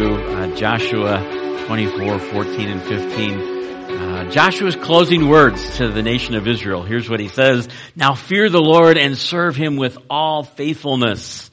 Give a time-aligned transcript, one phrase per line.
[0.00, 3.40] uh, Joshua 24, 14, and 15.
[3.90, 6.82] Uh, Joshua's closing words to the nation of Israel.
[6.82, 7.68] Here's what he says.
[7.94, 11.50] Now fear the Lord and serve him with all faithfulness.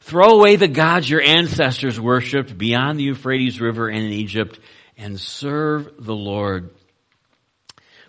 [0.00, 4.58] Throw away the gods your ancestors worshipped beyond the Euphrates River and in Egypt
[4.96, 6.70] and serve the Lord.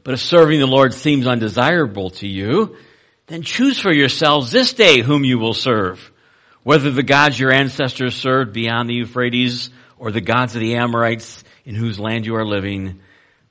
[0.04, 2.78] But if serving the Lord seems undesirable to you,
[3.26, 6.12] then choose for yourselves this day whom you will serve
[6.68, 11.46] whether the gods your ancestors served beyond the Euphrates or the gods of the Amorites
[11.64, 13.00] in whose land you are living.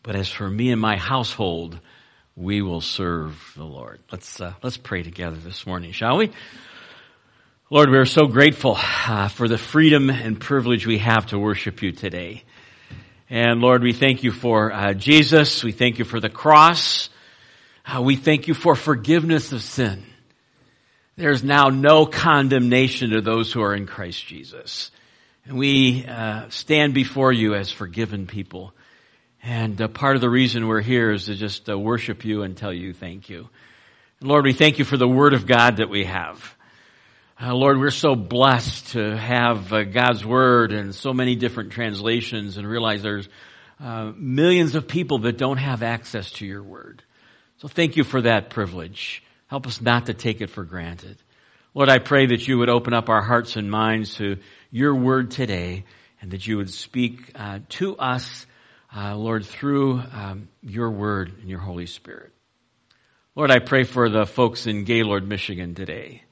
[0.03, 1.81] But as for me and my household,
[2.37, 4.01] we will serve the Lord.
[4.13, 6.31] Let's, uh, let's pray together this morning, shall we?
[7.71, 11.81] Lord, we are so grateful uh, for the freedom and privilege we have to worship
[11.81, 12.45] you today.
[13.31, 15.65] And Lord, we thank you for uh, Jesus.
[15.65, 17.09] We thank you for the cross.
[17.87, 20.05] Uh, we thank you for forgiveness of sin.
[21.19, 24.91] There's now no condemnation to those who are in Christ Jesus.
[25.47, 28.75] And we uh, stand before you as forgiven people.
[29.43, 32.55] And uh, part of the reason we're here is to just uh, worship you and
[32.55, 33.49] tell you thank you.
[34.21, 36.55] And Lord, we thank you for the Word of God that we have.
[37.41, 42.59] Uh, Lord, we're so blessed to have uh, God's Word and so many different translations
[42.59, 43.29] and realize there's
[43.81, 47.03] uh, millions of people that don't have access to your Word.
[47.57, 49.23] So thank you for that privilege.
[49.49, 51.17] Help us not to take it for granted.
[51.75, 54.39] Lord, I pray that you would open up our hearts and minds to
[54.71, 55.85] your word today
[56.21, 58.47] and that you would speak uh, to us,
[58.97, 62.33] uh, Lord, through um, your word and your Holy Spirit.
[63.35, 66.23] Lord, I pray for the folks in Gaylord, Michigan today.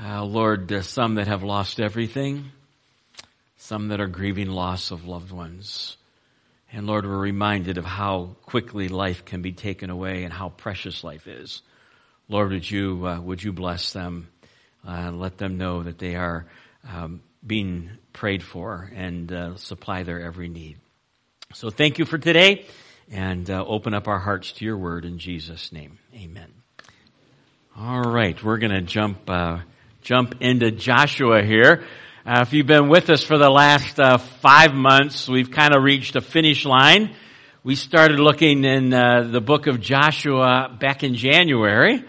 [0.00, 2.52] Uh, Lord, uh, some that have lost everything,
[3.56, 5.96] some that are grieving loss of loved ones.
[6.72, 11.04] And Lord, we're reminded of how quickly life can be taken away and how precious
[11.04, 11.60] life is.
[12.32, 14.28] Lord, would you, uh, would you bless them
[14.86, 16.46] uh, let them know that they are
[16.88, 20.78] um, being prayed for and uh, supply their every need.
[21.54, 22.66] So thank you for today
[23.10, 25.98] and uh, open up our hearts to your word in Jesus' name.
[26.14, 26.50] Amen.
[27.76, 29.60] All right, we're going to jump uh,
[30.02, 31.84] jump into Joshua here.
[32.26, 33.96] Uh, if you've been with us for the last
[34.40, 37.14] five months, we've kind of reached a finish line.
[37.64, 42.04] We started looking in the book of Joshua back in January.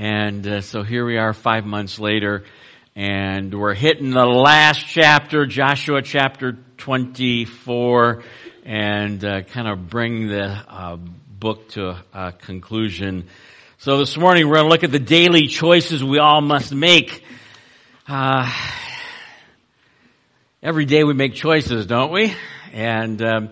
[0.00, 2.44] And uh, so here we are five months later,
[2.94, 8.22] and we're hitting the last chapter, Joshua chapter 24,
[8.64, 13.26] and uh, kind of bring the uh, book to a conclusion.
[13.78, 17.24] So this morning we're going to look at the daily choices we all must make.
[18.06, 18.48] Uh,
[20.62, 22.36] every day we make choices, don't we?
[22.72, 23.50] And um,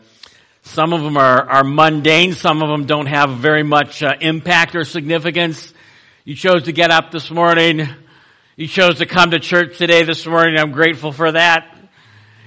[0.62, 2.34] some of them are, are mundane.
[2.34, 5.72] Some of them don't have very much uh, impact or significance.
[6.26, 7.88] You chose to get up this morning.
[8.56, 10.59] You chose to come to church today this morning.
[10.59, 11.72] I'm grateful for that.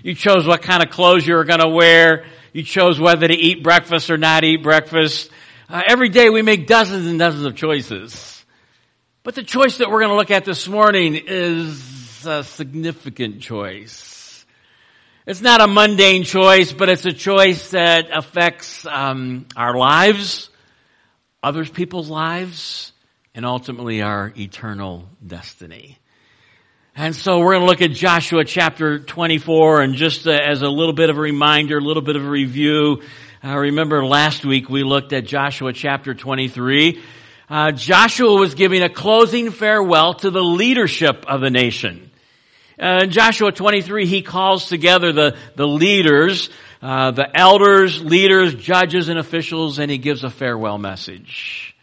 [0.04, 2.26] You chose what kind of clothes you were going to wear.
[2.52, 5.32] You chose whether to eat breakfast or not eat breakfast.
[5.70, 8.44] Uh, every day we make dozens and dozens of choices.
[9.24, 14.46] But the choice that we're going to look at this morning is a significant choice.
[15.26, 20.50] It's not a mundane choice, but it's a choice that affects um, our lives,
[21.42, 22.92] others people's lives,
[23.40, 25.98] and ultimately our eternal destiny.
[26.94, 30.68] And so we're going to look at Joshua chapter 24 and just uh, as a
[30.68, 33.02] little bit of a reminder, a little bit of a review.
[33.42, 37.02] Uh, remember last week we looked at Joshua chapter 23.
[37.50, 42.12] Uh, Joshua was giving a closing farewell to the leadership of the nation.
[42.78, 46.50] Uh, in Joshua 23, he calls together the, the leaders,
[46.82, 51.74] uh, the elders, leaders, judges, and officials, and he gives a farewell message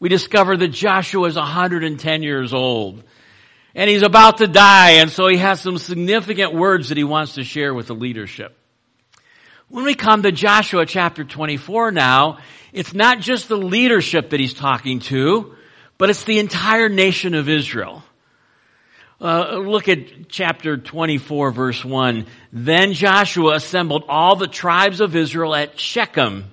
[0.00, 3.02] we discover that Joshua is 110 years old.
[3.74, 7.34] And he's about to die, and so he has some significant words that he wants
[7.34, 8.56] to share with the leadership.
[9.68, 12.38] When we come to Joshua chapter 24 now,
[12.72, 15.54] it's not just the leadership that he's talking to,
[15.98, 18.02] but it's the entire nation of Israel.
[19.20, 22.26] Uh, look at chapter 24 verse 1.
[22.52, 26.44] Then Joshua assembled all the tribes of Israel at Shechem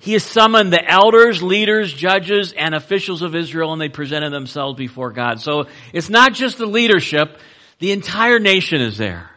[0.00, 4.78] he has summoned the elders, leaders, judges, and officials of Israel, and they presented themselves
[4.78, 5.42] before God.
[5.42, 7.38] So it's not just the leadership,
[7.80, 9.30] the entire nation is there.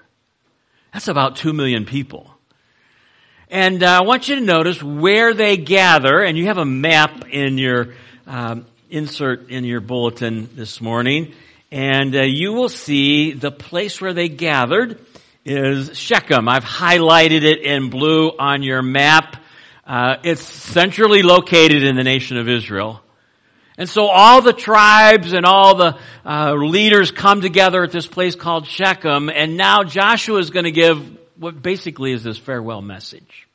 [0.94, 2.32] That's about two million people.
[3.50, 7.28] And uh, I want you to notice where they gather, and you have a map
[7.30, 7.96] in your
[8.26, 11.34] um, insert in your bulletin this morning,
[11.72, 14.98] and uh, you will see the place where they gathered
[15.44, 16.48] is Shechem.
[16.48, 19.43] I've highlighted it in blue on your map.
[19.86, 23.02] Uh, it's centrally located in the nation of Israel.
[23.78, 28.36] And so all the tribes and all the uh, leaders come together at this place
[28.36, 33.48] called Shechem, and now Joshua is going to give what basically is this farewell message.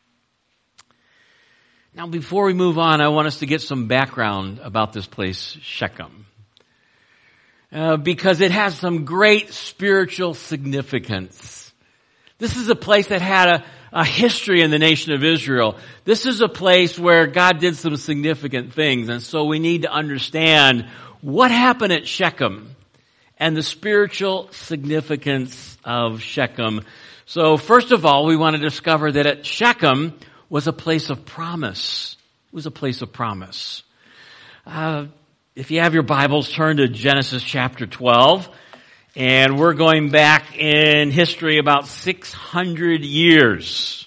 [1.95, 5.57] Now, before we move on, I want us to get some background about this place,
[5.63, 6.27] Shechem.
[7.73, 11.73] Uh, because it has some great spiritual significance.
[12.39, 15.77] This is a place that had a, a history in the nation of Israel.
[16.05, 19.91] This is a place where God did some significant things, and so we need to
[19.91, 20.87] understand
[21.21, 22.75] what happened at Shechem
[23.39, 26.85] and the spiritual significance of Shechem.
[27.27, 30.19] So first of all, we want to discover that at Shechem,
[30.49, 32.17] was a place of promise.
[32.53, 33.83] It was a place of promise.
[34.67, 35.07] Uh,
[35.55, 38.49] if you have your Bibles, turn to Genesis chapter 12.
[39.17, 44.07] And we're going back in history about 600 years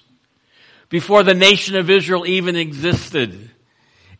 [0.88, 3.50] before the nation of Israel even existed.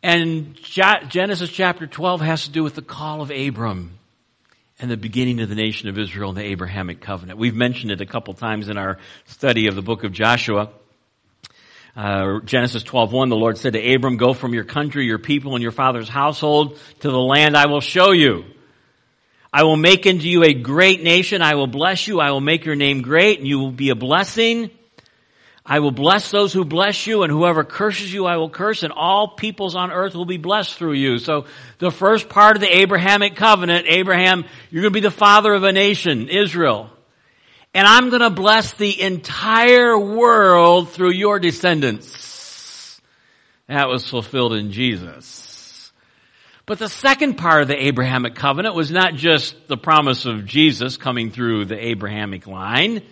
[0.03, 3.99] And Genesis chapter 12 has to do with the call of Abram
[4.81, 7.39] and the beginning of the nation of Israel and the Abrahamic covenant.
[7.39, 10.71] We've mentioned it a couple times in our study of the book of Joshua.
[11.95, 15.63] Uh, Genesis 12:1, the Lord said to Abram, "Go from your country, your people, and
[15.63, 18.45] your father's household to the land I will show you.
[19.53, 21.43] I will make into you a great nation.
[21.43, 22.21] I will bless you.
[22.21, 24.71] I will make your name great, and you will be a blessing.
[25.65, 28.93] I will bless those who bless you, and whoever curses you, I will curse, and
[28.93, 31.45] all peoples on earth will be blessed through you." So,
[31.79, 35.63] the first part of the Abrahamic covenant, Abraham, you're going to be the father of
[35.63, 36.91] a nation, Israel
[37.75, 43.01] and I'm going to bless the entire world through your descendants.
[43.67, 45.52] That was fulfilled in Jesus.
[46.73, 50.97] But the second part of the Abrahamic covenant was not just the promise of Jesus
[50.97, 53.03] coming through the Abrahamic line.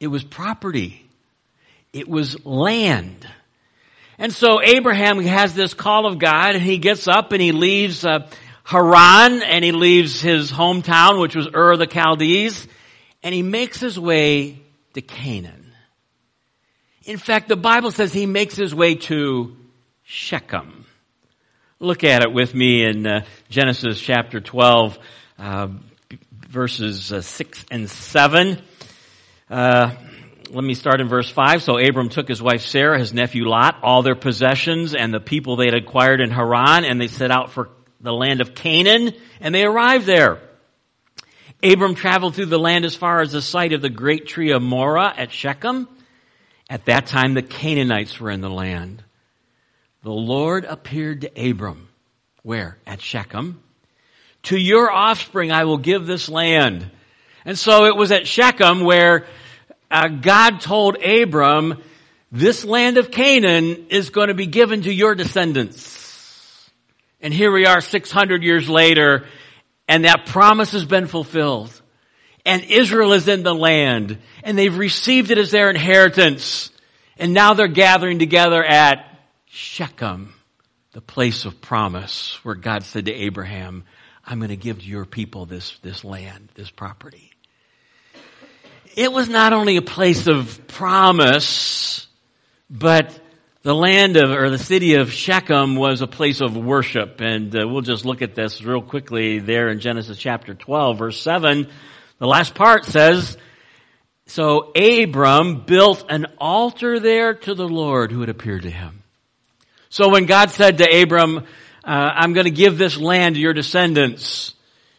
[0.00, 1.08] It was property.
[1.92, 3.24] It was land.
[4.18, 8.04] And so Abraham has this call of God and he gets up and he leaves
[8.04, 8.28] uh,
[8.64, 12.66] Haran and he leaves his hometown, which was Ur of the Chaldees,
[13.22, 14.58] and he makes his way
[14.94, 15.72] to Canaan.
[17.04, 19.56] In fact, the Bible says he makes his way to
[20.02, 20.75] Shechem.
[21.78, 24.98] Look at it with me in uh, Genesis chapter 12,
[25.38, 25.68] uh,
[26.48, 28.58] verses uh, 6 and 7.
[29.50, 29.94] Uh,
[30.48, 31.62] let me start in verse 5.
[31.62, 35.56] So Abram took his wife Sarah, his nephew Lot, all their possessions, and the people
[35.56, 37.68] they had acquired in Haran, and they set out for
[38.00, 39.12] the land of Canaan,
[39.42, 40.40] and they arrived there.
[41.62, 44.62] Abram traveled through the land as far as the site of the great tree of
[44.62, 45.90] Moreh at Shechem.
[46.70, 49.02] At that time, the Canaanites were in the land.
[50.06, 51.88] The Lord appeared to Abram.
[52.44, 52.78] Where?
[52.86, 53.60] At Shechem.
[54.44, 56.88] To your offspring I will give this land.
[57.44, 59.26] And so it was at Shechem where
[59.90, 61.82] uh, God told Abram,
[62.30, 66.70] this land of Canaan is going to be given to your descendants.
[67.20, 69.26] And here we are 600 years later,
[69.88, 71.82] and that promise has been fulfilled.
[72.44, 74.18] And Israel is in the land.
[74.44, 76.70] And they've received it as their inheritance.
[77.18, 79.15] And now they're gathering together at
[79.56, 80.34] Shechem,
[80.92, 83.84] the place of promise, where God said to Abraham,
[84.22, 87.32] I'm going to give your people this, this land, this property.
[88.96, 92.06] It was not only a place of promise,
[92.68, 93.18] but
[93.62, 97.22] the land of, or the city of Shechem was a place of worship.
[97.22, 101.20] And uh, we'll just look at this real quickly there in Genesis chapter 12, verse
[101.20, 101.66] 7.
[102.18, 103.38] The last part says,
[104.26, 109.02] So Abram built an altar there to the Lord who had appeared to him.
[109.96, 111.42] So when God said to Abram, uh,
[111.82, 114.54] I'm going to give this land to your descendants,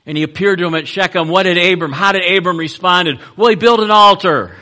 [0.07, 3.19] and he appeared to him at Shechem, what did Abram, how did Abram respond?
[3.35, 4.55] Well, he built an altar.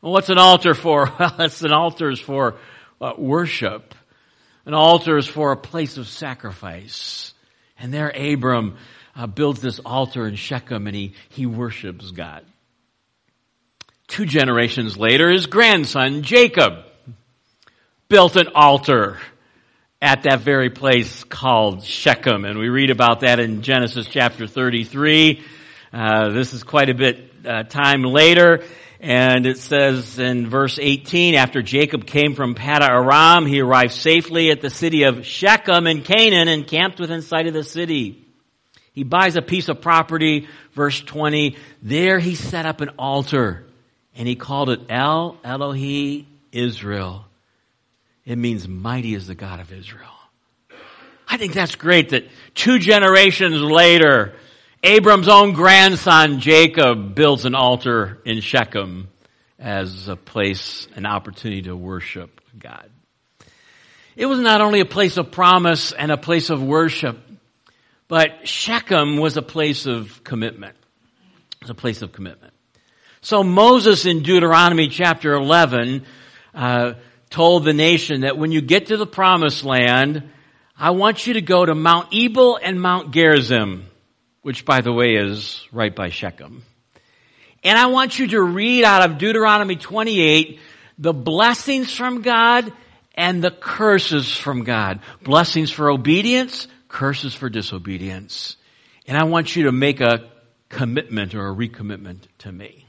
[0.00, 1.06] Well, what's an altar for?
[1.18, 2.54] Well, that's an altar is for
[3.00, 3.96] uh, worship.
[4.64, 7.34] An altar is for a place of sacrifice.
[7.80, 8.76] And there Abram
[9.16, 12.44] uh, builds this altar in Shechem and he, he worships God.
[14.06, 16.85] Two generations later, his grandson Jacob
[18.08, 19.18] built an altar
[20.00, 22.44] at that very place called Shechem.
[22.44, 25.42] And we read about that in Genesis chapter 33.
[25.92, 28.62] Uh, this is quite a bit uh, time later.
[29.00, 34.50] And it says in verse 18, after Jacob came from Paddan Aram, he arrived safely
[34.50, 38.24] at the city of Shechem in Canaan and camped within sight of the city.
[38.92, 41.56] He buys a piece of property, verse 20.
[41.82, 43.66] There he set up an altar
[44.14, 47.25] and he called it El Elohe Israel.
[48.26, 50.10] It means mighty is the God of Israel.
[51.28, 54.34] I think that's great that two generations later,
[54.82, 59.08] Abram's own grandson, Jacob, builds an altar in Shechem
[59.60, 62.90] as a place, an opportunity to worship God.
[64.16, 67.18] It was not only a place of promise and a place of worship,
[68.08, 70.76] but Shechem was a place of commitment.
[71.56, 72.54] It was a place of commitment.
[73.20, 76.04] So Moses in Deuteronomy chapter 11
[76.54, 76.94] uh,
[77.30, 80.30] told the nation that when you get to the promised land,
[80.78, 83.86] I want you to go to Mount Ebal and Mount Gerizim,
[84.42, 86.62] which by the way is right by Shechem.
[87.64, 90.60] And I want you to read out of Deuteronomy 28
[90.98, 92.72] the blessings from God
[93.14, 95.00] and the curses from God.
[95.22, 98.56] Blessings for obedience, curses for disobedience.
[99.06, 100.30] And I want you to make a
[100.68, 102.85] commitment or a recommitment to me.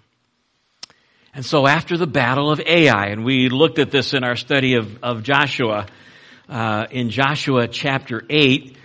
[1.38, 4.74] And so after the battle of Ai, and we looked at this in our study
[4.74, 5.86] of, of Joshua,
[6.50, 8.76] uh, in Joshua chapter 8,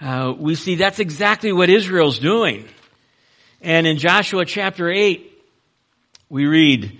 [0.00, 2.66] uh, we see that's exactly what Israel's doing.
[3.60, 5.30] And in Joshua chapter 8,
[6.30, 6.98] we read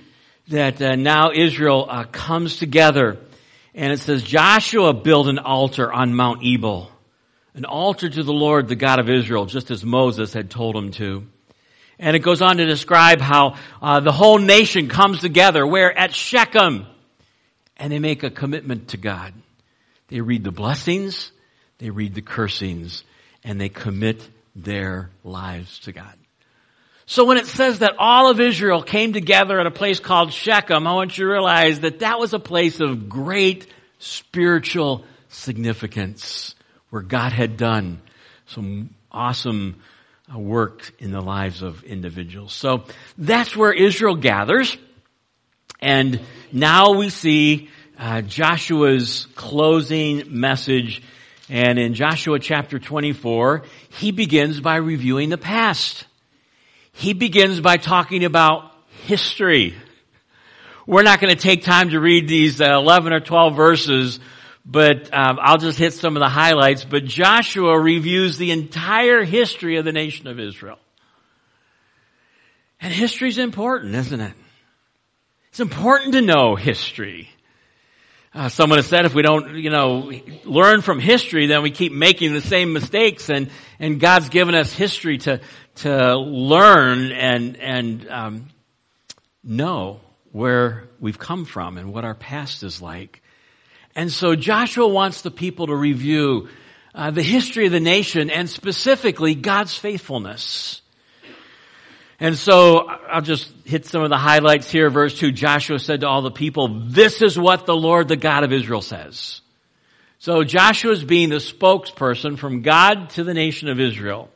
[0.49, 3.17] that uh, now Israel uh, comes together,
[3.75, 6.93] and it says, Joshua built an altar on Mount Ebal,
[7.55, 10.91] an altar to the Lord, the God of Israel, just as Moses had told him
[10.91, 11.27] to.
[11.99, 16.15] And it goes on to describe how uh, the whole nation comes together where at
[16.15, 16.87] Shechem
[17.77, 19.33] and they make a commitment to God.
[20.09, 21.33] They read the blessings,
[21.79, 23.05] they read the cursings,
[23.45, 26.15] and they commit their lives to God.
[27.07, 30.87] So when it says that all of Israel came together at a place called Shechem,
[30.87, 33.67] I want you to realize that that was a place of great
[33.99, 36.55] spiritual significance
[36.91, 38.03] where God had done
[38.47, 39.77] some awesome
[40.37, 42.53] work in the lives of individuals.
[42.53, 42.85] So
[43.17, 44.77] that's where Israel gathers.
[45.81, 46.21] And
[46.53, 47.69] now we see
[47.99, 51.03] uh, Joshua's closing message.
[51.49, 56.07] And in Joshua chapter 24, he begins by reviewing the past.
[56.93, 58.73] He begins by talking about
[59.07, 59.75] history.
[60.87, 64.21] We're not going to take time to read these uh, 11 or 12 verses
[64.71, 66.85] but um, I'll just hit some of the highlights.
[66.85, 70.79] But Joshua reviews the entire history of the nation of Israel.
[72.79, 74.35] And history's important, isn't it?
[75.49, 77.31] It's important to know history.
[78.35, 80.13] Uh, someone has said if we don't, you know,
[80.45, 83.31] learn from history, then we keep making the same mistakes.
[83.31, 85.41] And and God's given us history to
[85.77, 88.49] to learn and and um,
[89.43, 93.23] know where we've come from and what our past is like.
[93.95, 96.49] And so Joshua wants the people to review
[96.95, 100.83] uh, the history of the nation and specifically God's faithfulness.
[102.21, 104.91] And so I'll just hit some of the highlights here.
[104.91, 108.43] Verse 2, Joshua said to all the people, this is what the Lord, the God
[108.43, 109.41] of Israel says.
[110.19, 114.31] So Joshua is being the spokesperson from God to the nation of Israel.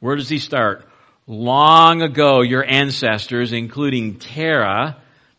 [0.00, 0.88] Where does he start?
[1.26, 4.96] Long ago, your ancestors, including Terah,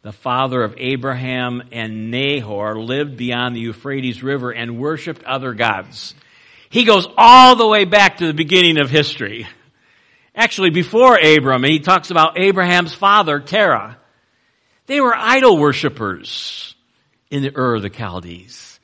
[0.07, 6.15] the father of Abraham and Nahor, lived beyond the Euphrates River and worshiped other gods.
[6.69, 9.47] He goes all the way back to the beginning of history.
[10.33, 13.97] Actually, before Abram, he talks about Abraham's father, Terah.
[14.85, 16.73] They were idol worshippers
[17.29, 18.79] in the Ur of the Chaldees.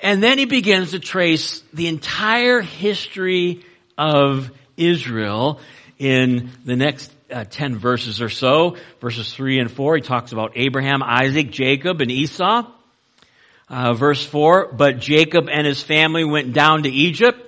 [0.00, 3.64] And then he begins to trace the entire history
[3.96, 5.60] of Israel
[5.96, 10.52] in the next uh, 10 verses or so, verses 3 and 4, he talks about
[10.56, 12.70] Abraham, Isaac, Jacob, and Esau.
[13.68, 17.40] Uh, verse 4, but Jacob and his family went down to Egypt.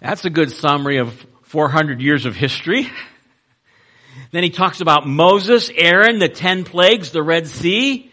[0.00, 1.14] That's a good summary of
[1.44, 2.90] 400 years of history.
[4.32, 8.10] then he talks about Moses, Aaron, the 10 plagues, the Red Sea.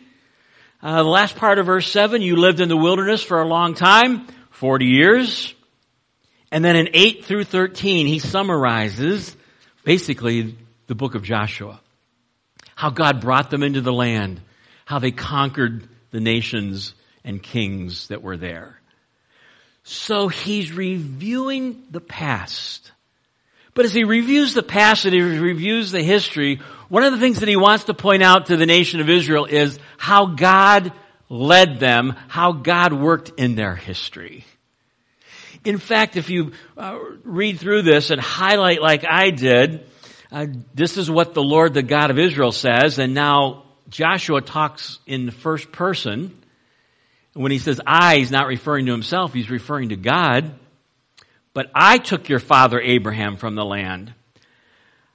[0.84, 3.74] Uh, the last part of verse 7, you lived in the wilderness for a long
[3.74, 5.56] time, 40 years.
[6.52, 9.36] And then in 8 through 13, he summarizes
[9.84, 10.56] basically
[10.88, 11.80] the book of Joshua.
[12.76, 14.42] How God brought them into the land,
[14.86, 18.80] how they conquered the nations and kings that were there.
[19.84, 22.92] So he's reviewing the past.
[23.74, 27.40] But as he reviews the past and he reviews the history, one of the things
[27.40, 30.94] that he wants to point out to the nation of Israel is how God
[31.30, 34.46] led them, how God worked in their history.
[35.64, 39.86] In fact, if you uh, read through this and highlight like I did,
[40.32, 45.00] uh, this is what the Lord, the God of Israel says, and now Joshua talks
[45.06, 46.42] in the first person.
[47.34, 50.54] When he says I, he's not referring to himself, he's referring to God.
[51.54, 54.14] But I took your father Abraham from the land.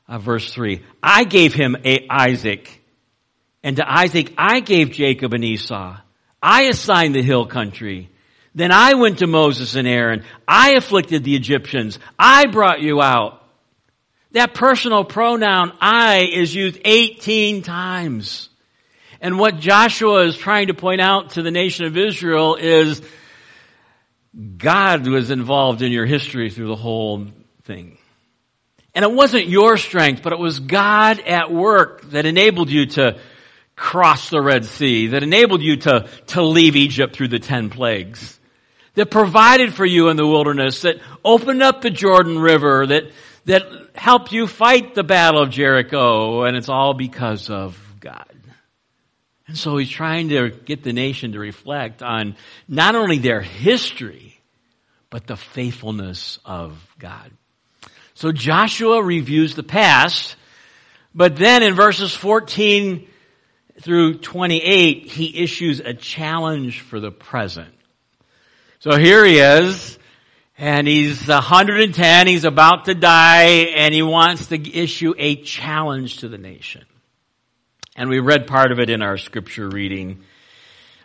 [0.08, 0.82] Uh, verse 3.
[1.02, 1.76] I gave him
[2.10, 2.82] Isaac,
[3.62, 5.98] and to Isaac I gave Jacob and Esau.
[6.42, 8.10] I assigned the hill country.
[8.54, 10.24] Then I went to Moses and Aaron.
[10.48, 11.98] I afflicted the Egyptians.
[12.18, 13.39] I brought you out.
[14.32, 18.48] That personal pronoun I is used 18 times.
[19.20, 23.02] And what Joshua is trying to point out to the nation of Israel is
[24.56, 27.26] God was involved in your history through the whole
[27.64, 27.98] thing.
[28.94, 33.18] And it wasn't your strength, but it was God at work that enabled you to
[33.76, 38.38] cross the Red Sea, that enabled you to, to leave Egypt through the ten plagues,
[38.94, 43.04] that provided for you in the wilderness, that opened up the Jordan River, that,
[43.46, 48.26] that helped you fight the battle of Jericho, and it's all because of God.
[49.46, 52.36] And so he's trying to get the nation to reflect on
[52.68, 54.40] not only their history,
[55.10, 57.32] but the faithfulness of God.
[58.14, 60.36] So Joshua reviews the past,
[61.14, 63.08] but then in verses 14
[63.80, 67.74] through 28, he issues a challenge for the present.
[68.78, 69.98] So here he is,
[70.60, 76.28] and he's 110, he's about to die, and he wants to issue a challenge to
[76.28, 76.84] the nation.
[77.96, 80.22] And we read part of it in our scripture reading.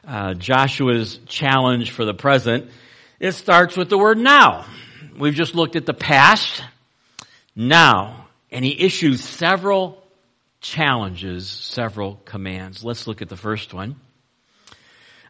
[0.05, 2.69] Uh, Joshua's challenge for the present.
[3.17, 4.65] It starts with the word now.
[5.17, 6.62] We've just looked at the past
[7.55, 8.27] now.
[8.51, 10.03] And he issues several
[10.59, 12.83] challenges, several commands.
[12.83, 13.95] Let's look at the first one.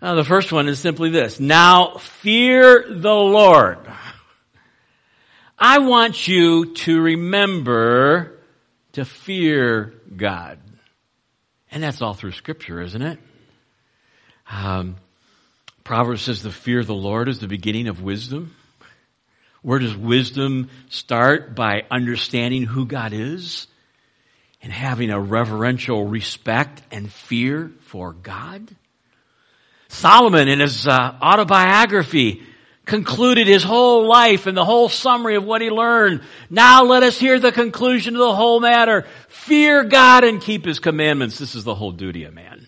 [0.01, 1.39] Uh, the first one is simply this.
[1.39, 3.77] Now fear the Lord.
[5.57, 8.39] I want you to remember
[8.93, 10.59] to fear God.
[11.71, 13.19] And that's all through scripture, isn't it?
[14.49, 14.97] Um,
[15.83, 18.55] Proverbs says the fear of the Lord is the beginning of wisdom.
[19.61, 21.55] Where does wisdom start?
[21.55, 23.67] By understanding who God is
[24.61, 28.75] and having a reverential respect and fear for God.
[29.87, 32.43] Solomon in his uh, autobiography
[32.85, 36.21] concluded his whole life and the whole summary of what he learned.
[36.49, 39.05] Now let us hear the conclusion of the whole matter.
[39.27, 41.37] Fear God and keep his commandments.
[41.37, 42.67] This is the whole duty of man.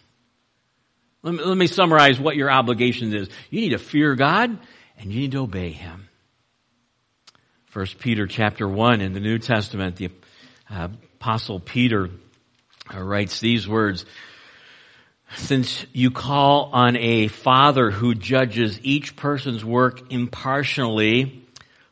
[1.24, 3.29] Let me, let me summarize what your obligation is.
[3.50, 4.57] You need to fear God
[4.97, 6.09] and you need to obey him.
[7.65, 10.09] First Peter chapter 1 in the New Testament, the
[10.69, 10.88] uh,
[11.19, 12.09] apostle Peter
[12.94, 14.05] uh, writes these words,
[15.35, 21.46] since you call on a father who judges each person's work impartially,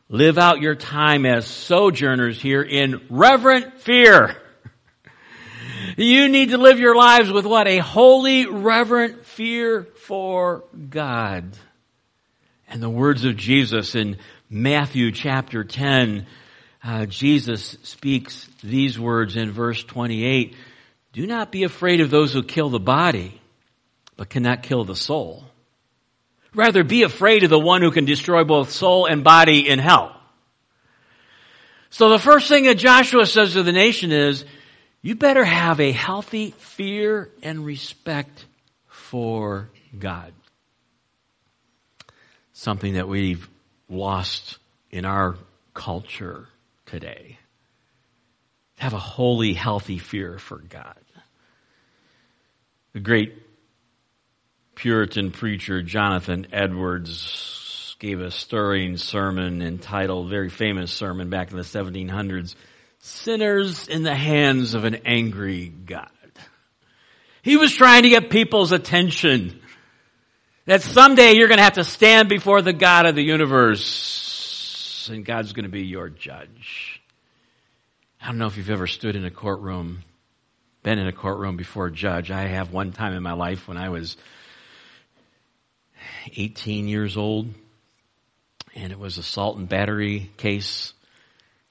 [0.08, 4.36] live out your time as sojourners here in reverent fear.
[5.96, 7.66] You need to live your lives with what?
[7.66, 11.56] A holy, reverent fear for God.
[12.68, 14.18] And the words of Jesus in
[14.50, 16.26] Matthew chapter 10,
[16.84, 20.54] uh, Jesus speaks these words in verse 28.
[21.16, 23.40] Do not be afraid of those who kill the body,
[24.18, 25.44] but cannot kill the soul.
[26.54, 30.14] Rather be afraid of the one who can destroy both soul and body in hell.
[31.88, 34.44] So the first thing that Joshua says to the nation is,
[35.00, 38.44] you better have a healthy fear and respect
[38.86, 40.34] for God.
[42.52, 43.48] Something that we've
[43.88, 44.58] lost
[44.90, 45.36] in our
[45.72, 46.46] culture
[46.84, 47.38] today.
[48.76, 50.96] Have a holy, healthy fear for God.
[52.96, 53.34] The great
[54.74, 61.62] Puritan preacher Jonathan Edwards gave a stirring sermon entitled, very famous sermon back in the
[61.62, 62.54] 1700s,
[63.00, 66.08] Sinners in the Hands of an Angry God.
[67.42, 69.60] He was trying to get people's attention
[70.64, 75.22] that someday you're going to have to stand before the God of the universe and
[75.22, 77.02] God's going to be your judge.
[78.22, 80.02] I don't know if you've ever stood in a courtroom,
[80.86, 82.30] been in a courtroom before a judge.
[82.30, 84.16] I have one time in my life when I was
[86.36, 87.52] 18 years old
[88.72, 90.92] and it was assault and battery case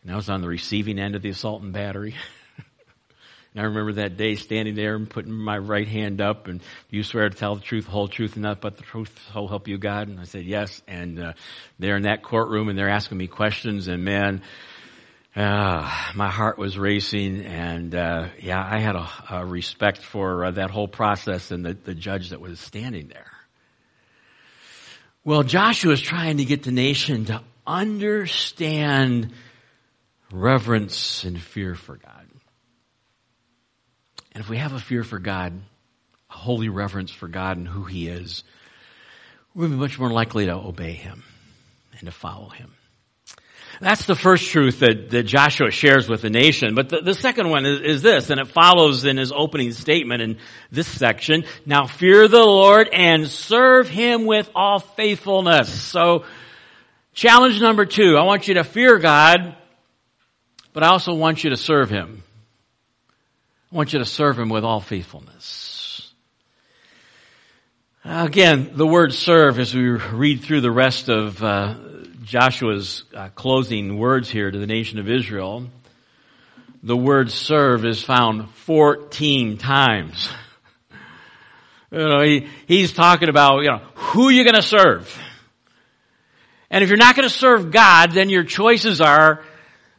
[0.03, 2.15] and I was on the receiving end of the assault and battery.
[3.53, 7.03] And I remember that day standing there and putting my right hand up and you
[7.03, 9.69] swear to tell the truth, the whole truth, and nothing but the truth, so help
[9.69, 10.09] you God.
[10.09, 10.81] And I said yes.
[10.89, 11.33] And uh,
[11.79, 14.41] they're in that courtroom and they're asking me questions and man,
[15.35, 20.51] uh, my heart was racing and uh, yeah, I had a, a respect for uh,
[20.51, 23.31] that whole process and the, the judge that was standing there.
[25.25, 29.33] Well, Joshua is trying to get the nation to understand
[30.31, 32.27] reverence and fear for God.
[34.31, 35.53] And if we have a fear for God,
[36.29, 38.43] a holy reverence for God and who He is,
[39.53, 41.23] we'll be much more likely to obey Him
[41.99, 42.73] and to follow Him.
[43.81, 46.75] That's the first truth that, that Joshua shares with the nation.
[46.75, 50.21] But the, the second one is, is, this, and it follows in his opening statement
[50.21, 50.37] in
[50.71, 51.45] this section.
[51.65, 55.73] Now fear the Lord and serve Him with all faithfulness.
[55.73, 56.25] So,
[57.13, 59.55] challenge number two, I want you to fear God,
[60.73, 62.23] but I also want you to serve Him.
[63.75, 66.13] I want you to serve him with all faithfulness.
[68.05, 71.75] Again, the word serve, as we read through the rest of uh,
[72.25, 75.67] Joshua's uh, closing words here to the nation of Israel,
[76.81, 80.29] the word serve is found 14 times.
[81.91, 85.17] You know, he, he's talking about, you know, who you're going to serve.
[86.69, 89.45] And if you're not going to serve God, then your choices are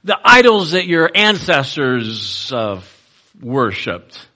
[0.04, 2.82] the idols that your ancestors uh,
[3.40, 4.26] worshipped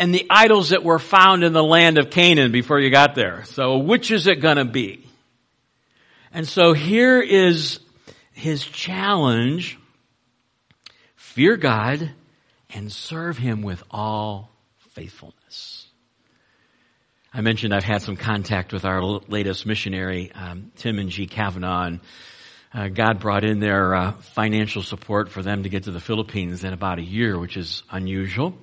[0.00, 3.44] and the idols that were found in the land of Canaan before you got there.
[3.44, 5.06] So which is it going to be?
[6.32, 7.80] And so here is
[8.32, 9.78] his challenge.
[11.16, 12.10] Fear God
[12.72, 14.50] and serve him with all
[14.90, 15.86] faithfulness.
[17.32, 21.26] I mentioned I've had some contact with our latest missionary, um, Tim and G.
[21.26, 22.00] Kavanaugh, and
[22.72, 26.64] uh, God brought in their uh, financial support for them to get to the Philippines
[26.64, 28.54] in about a year, which is unusual.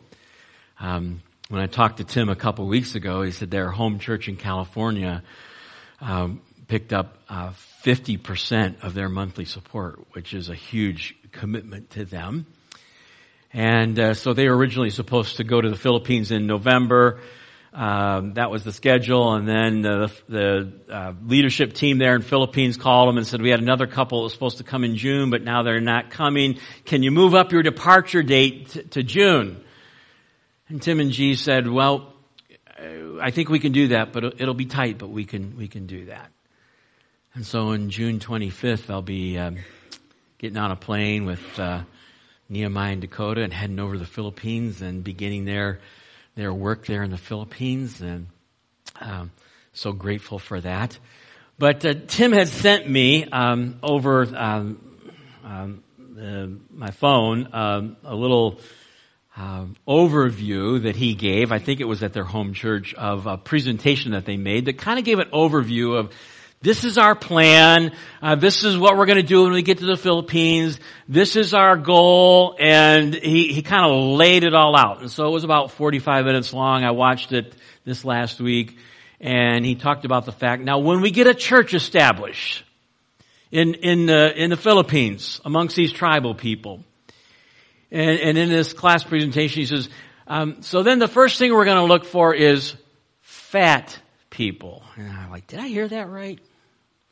[0.80, 4.28] Um, when I talked to Tim a couple weeks ago, he said their home church
[4.28, 5.24] in California
[6.02, 7.52] um, picked up uh,
[7.84, 12.46] 50% of their monthly support, which is a huge commitment to them.
[13.54, 17.22] And uh, so they were originally supposed to go to the Philippines in November.
[17.74, 22.76] Um, that was the schedule, and then the, the uh, leadership team there in Philippines
[22.76, 25.30] called them and said we had another couple that was supposed to come in June,
[25.30, 26.60] but now they're not coming.
[26.86, 29.64] Can you move up your departure date t- to June?
[30.70, 32.14] And Tim and G said, "Well,
[33.22, 35.86] I think we can do that, but it'll be tight, but we can we can
[35.86, 36.32] do that."
[37.34, 39.58] And so on June 25th, I'll be um,
[40.38, 41.84] getting on a plane with uh,
[42.50, 45.80] Nehemiah and Dakota and heading over to the Philippines and beginning there
[46.38, 48.28] their work there in the Philippines, and
[49.02, 49.32] um,
[49.74, 50.98] so grateful for that.
[51.58, 54.64] But uh, Tim had sent me um, over uh,
[55.44, 58.60] my phone um, a little
[59.36, 61.52] um, overview that he gave.
[61.52, 64.78] I think it was at their home church of a presentation that they made that
[64.78, 66.14] kind of gave an overview of
[66.62, 67.92] this is our plan.
[68.22, 70.80] Uh, this is what we're going to do when we get to the Philippines.
[71.08, 72.56] This is our goal.
[72.60, 75.02] And he, he kind of laid it all out.
[75.02, 76.84] And so it was about 45 minutes long.
[76.84, 77.54] I watched it
[77.86, 78.78] this last week.
[79.22, 82.64] And he talked about the fact, now when we get a church established
[83.52, 86.84] in, in, the, in the Philippines amongst these tribal people,
[87.92, 89.90] and, and in this class presentation he says,
[90.28, 92.76] um, so then the first thing we're going to look for is
[93.22, 93.98] fat
[94.30, 94.84] people.
[94.96, 96.40] And I'm like, did I hear that right?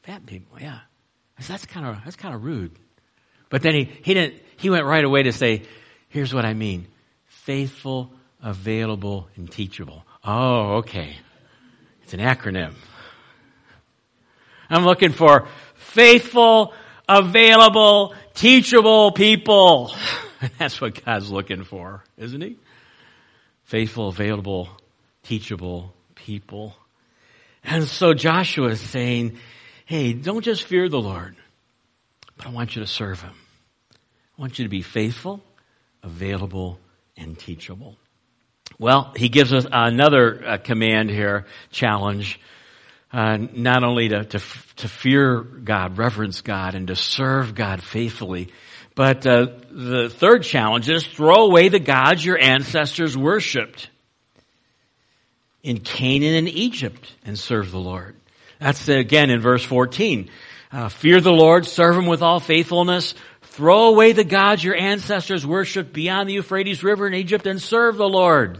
[0.05, 0.79] Fat people, yeah.
[1.39, 2.71] Said, that's kind of that's kind of rude.
[3.49, 5.63] But then he he didn't he went right away to say,
[6.09, 6.87] here's what I mean:
[7.25, 10.05] faithful, available, and teachable.
[10.23, 11.17] Oh, okay.
[12.03, 12.73] It's an acronym.
[14.69, 16.73] I'm looking for faithful,
[17.09, 19.91] available, teachable people.
[20.59, 22.57] That's what God's looking for, isn't he?
[23.63, 24.69] Faithful, available,
[25.23, 26.75] teachable people.
[27.63, 29.37] And so Joshua is saying,
[29.85, 31.35] hey, don't just fear the Lord,
[32.37, 33.33] but I want you to serve Him.
[34.37, 35.41] I want you to be faithful,
[36.03, 36.79] available,
[37.15, 37.95] and teachable.
[38.77, 42.39] Well, he gives us another uh, command here, challenge,
[43.13, 44.39] uh, not only to, to,
[44.77, 48.49] to, fear God, reverence God, and to serve God faithfully,
[48.93, 53.89] but uh, the third challenge is throw away the gods your ancestors worshipped
[55.63, 58.15] in Canaan and Egypt and serve the Lord.
[58.59, 60.29] That's again in verse 14.
[60.71, 65.45] Uh, fear the Lord, serve him with all faithfulness, throw away the gods your ancestors
[65.45, 68.59] worshipped beyond the Euphrates River in Egypt and serve the Lord.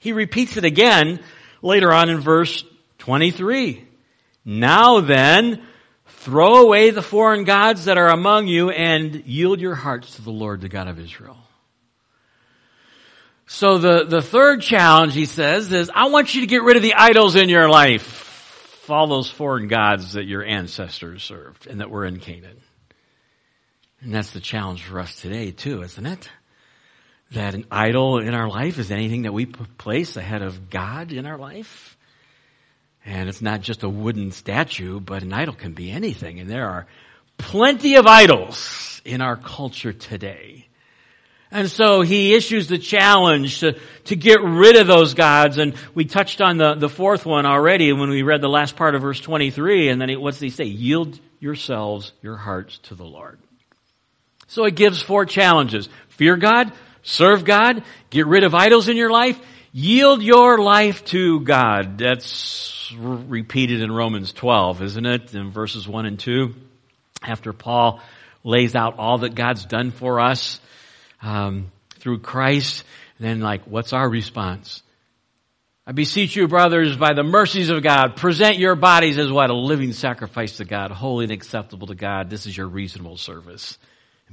[0.00, 1.20] He repeats it again
[1.60, 2.64] later on in verse
[2.98, 3.86] 23.
[4.44, 5.62] Now then,
[6.06, 10.30] throw away the foreign gods that are among you and yield your hearts to the
[10.30, 11.36] Lord, the God of Israel.
[13.46, 16.82] So the, the third challenge, he says, is I want you to get rid of
[16.82, 18.23] the idols in your life.
[18.86, 22.60] Those foreign gods that your ancestors served and that were in Canaan.
[24.00, 26.28] And that's the challenge for us today too, isn't it?
[27.32, 31.26] That an idol in our life is anything that we place ahead of God in
[31.26, 31.96] our life.
[33.06, 36.40] And it's not just a wooden statue, but an idol can be anything.
[36.40, 36.86] And there are
[37.38, 40.63] plenty of idols in our culture today.
[41.54, 45.56] And so he issues the challenge to, to get rid of those gods.
[45.56, 48.96] And we touched on the, the fourth one already when we read the last part
[48.96, 49.88] of verse 23.
[49.88, 50.64] And then he, what's he say?
[50.64, 53.38] Yield yourselves, your hearts to the Lord.
[54.48, 55.88] So it gives four challenges.
[56.08, 56.72] Fear God,
[57.04, 59.38] serve God, get rid of idols in your life,
[59.70, 61.98] yield your life to God.
[61.98, 65.34] That's repeated in Romans 12, isn't it?
[65.36, 66.52] In verses 1 and 2.
[67.22, 68.00] After Paul
[68.42, 70.58] lays out all that God's done for us,
[71.24, 72.84] um, through Christ,
[73.18, 74.82] then like, what's our response?
[75.86, 79.50] I beseech you, brothers, by the mercies of God, present your bodies as what?
[79.50, 82.30] A living sacrifice to God, holy and acceptable to God.
[82.30, 83.78] This is your reasonable service.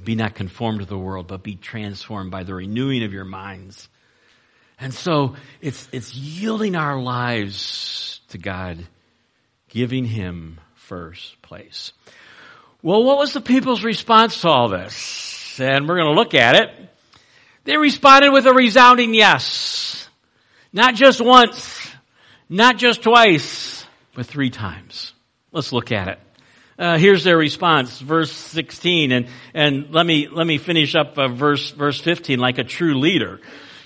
[0.02, 3.88] Be not conformed to the world, but be transformed by the renewing of your minds.
[4.80, 8.78] And so it's, it's yielding our lives to God,
[9.68, 11.92] giving Him first place.
[12.82, 15.31] Well, what was the people's response to all this?
[15.60, 16.70] And we're going to look at it.
[17.64, 20.08] They responded with a resounding yes.
[20.72, 21.90] Not just once,
[22.48, 23.84] not just twice,
[24.14, 25.12] but three times.
[25.52, 26.18] Let's look at it.
[26.78, 31.28] Uh, here's their response, verse 16, and, and let me, let me finish up uh,
[31.28, 33.40] verse, verse 15 like a true leader.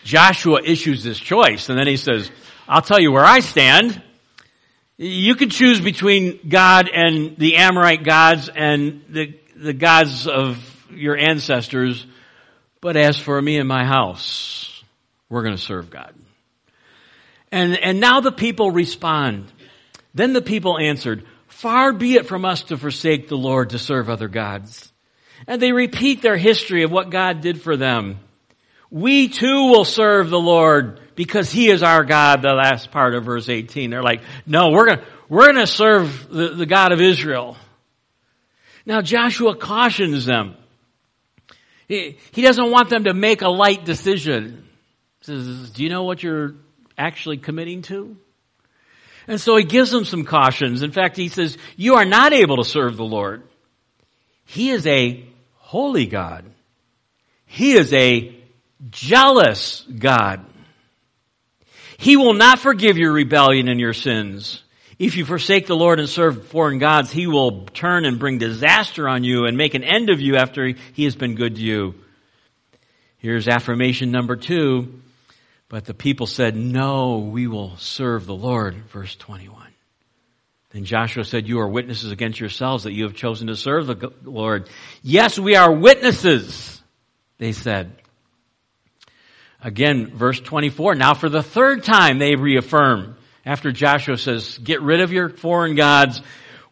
[0.04, 2.30] Joshua issues this choice, and then he says,
[2.68, 4.00] I'll tell you where I stand.
[4.96, 10.56] You can choose between God and the Amorite gods and the, the gods of
[10.90, 12.06] your ancestors,
[12.80, 14.82] but as for me and my house,
[15.28, 16.14] we're going to serve God.
[17.52, 19.50] And, and now the people respond.
[20.14, 24.10] Then the people answered, Far be it from us to forsake the Lord to serve
[24.10, 24.92] other gods.
[25.46, 28.18] And they repeat their history of what God did for them.
[28.90, 33.24] We too will serve the Lord because He is our God, the last part of
[33.24, 33.90] verse 18.
[33.90, 37.56] They're like, no, we're gonna, we're gonna serve the, the God of Israel.
[38.84, 40.56] Now Joshua cautions them.
[41.88, 44.68] He, he doesn't want them to make a light decision.
[45.20, 46.54] He says, do you know what you're
[46.98, 48.16] actually committing to?
[49.28, 50.82] And so he gives them some cautions.
[50.82, 53.42] In fact, he says, you are not able to serve the Lord.
[54.44, 56.44] He is a holy God.
[57.46, 58.34] He is a
[58.90, 60.44] jealous God.
[61.98, 64.62] He will not forgive your rebellion and your sins.
[64.98, 69.08] If you forsake the Lord and serve foreign gods, He will turn and bring disaster
[69.08, 71.94] on you and make an end of you after He has been good to you.
[73.18, 75.00] Here's affirmation number two.
[75.68, 78.76] But the people said, no, we will serve the Lord.
[78.90, 79.66] Verse 21.
[80.70, 84.12] Then Joshua said, you are witnesses against yourselves that you have chosen to serve the
[84.22, 84.68] Lord.
[85.02, 86.80] Yes, we are witnesses,
[87.38, 87.92] they said.
[89.60, 90.94] Again, verse 24.
[90.94, 95.76] Now for the third time they reaffirm after Joshua says, get rid of your foreign
[95.76, 96.20] gods.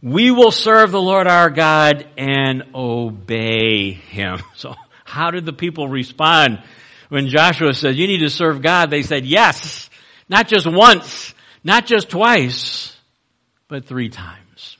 [0.02, 4.40] We will serve the Lord our God and obey him.
[4.56, 6.62] So how did the people respond
[7.08, 8.90] when Joshua said, you need to serve God?
[8.90, 9.88] They said, yes,
[10.28, 11.32] not just once,
[11.62, 12.96] not just twice,
[13.68, 14.76] but three times.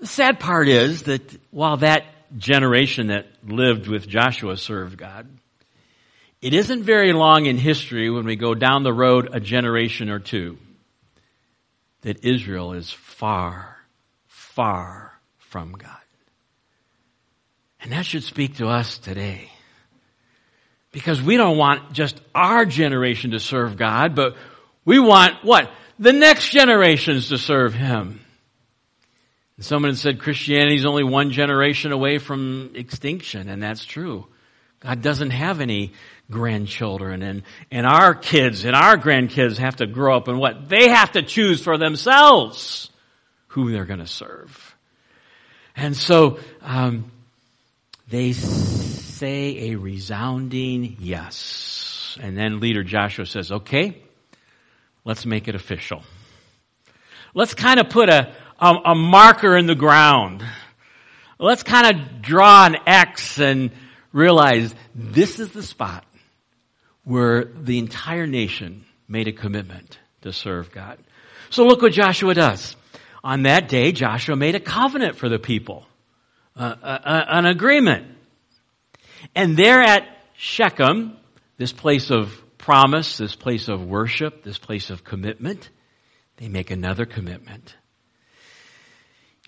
[0.00, 1.22] The sad part is that
[1.52, 2.04] while that
[2.36, 5.28] generation that lived with Joshua served God,
[6.42, 10.18] it isn't very long in history when we go down the road a generation or
[10.18, 10.58] two
[12.02, 13.76] that Israel is far,
[14.26, 15.90] far from God.
[17.80, 19.50] And that should speak to us today.
[20.90, 24.36] Because we don't want just our generation to serve God, but
[24.84, 25.70] we want what?
[25.98, 28.20] The next generations to serve Him.
[29.56, 34.26] And someone said Christianity is only one generation away from extinction, and that's true.
[34.82, 35.92] God doesn't have any
[36.30, 40.68] grandchildren and, and our kids and our grandkids have to grow up and what?
[40.68, 42.90] They have to choose for themselves
[43.48, 44.76] who they're going to serve.
[45.76, 47.10] And so, um,
[48.08, 52.18] they say a resounding yes.
[52.20, 54.02] And then leader Joshua says, okay,
[55.04, 56.02] let's make it official.
[57.32, 60.44] Let's kind of put a, a, a marker in the ground.
[61.38, 63.70] Let's kind of draw an X and
[64.12, 66.04] realize this is the spot
[67.04, 70.98] where the entire nation made a commitment to serve God.
[71.50, 72.76] So look what Joshua does.
[73.24, 75.86] On that day, Joshua made a covenant for the people,
[76.56, 78.06] uh, uh, uh, an agreement.
[79.34, 81.16] And there at Shechem,
[81.56, 85.68] this place of promise, this place of worship, this place of commitment,
[86.36, 87.76] they make another commitment.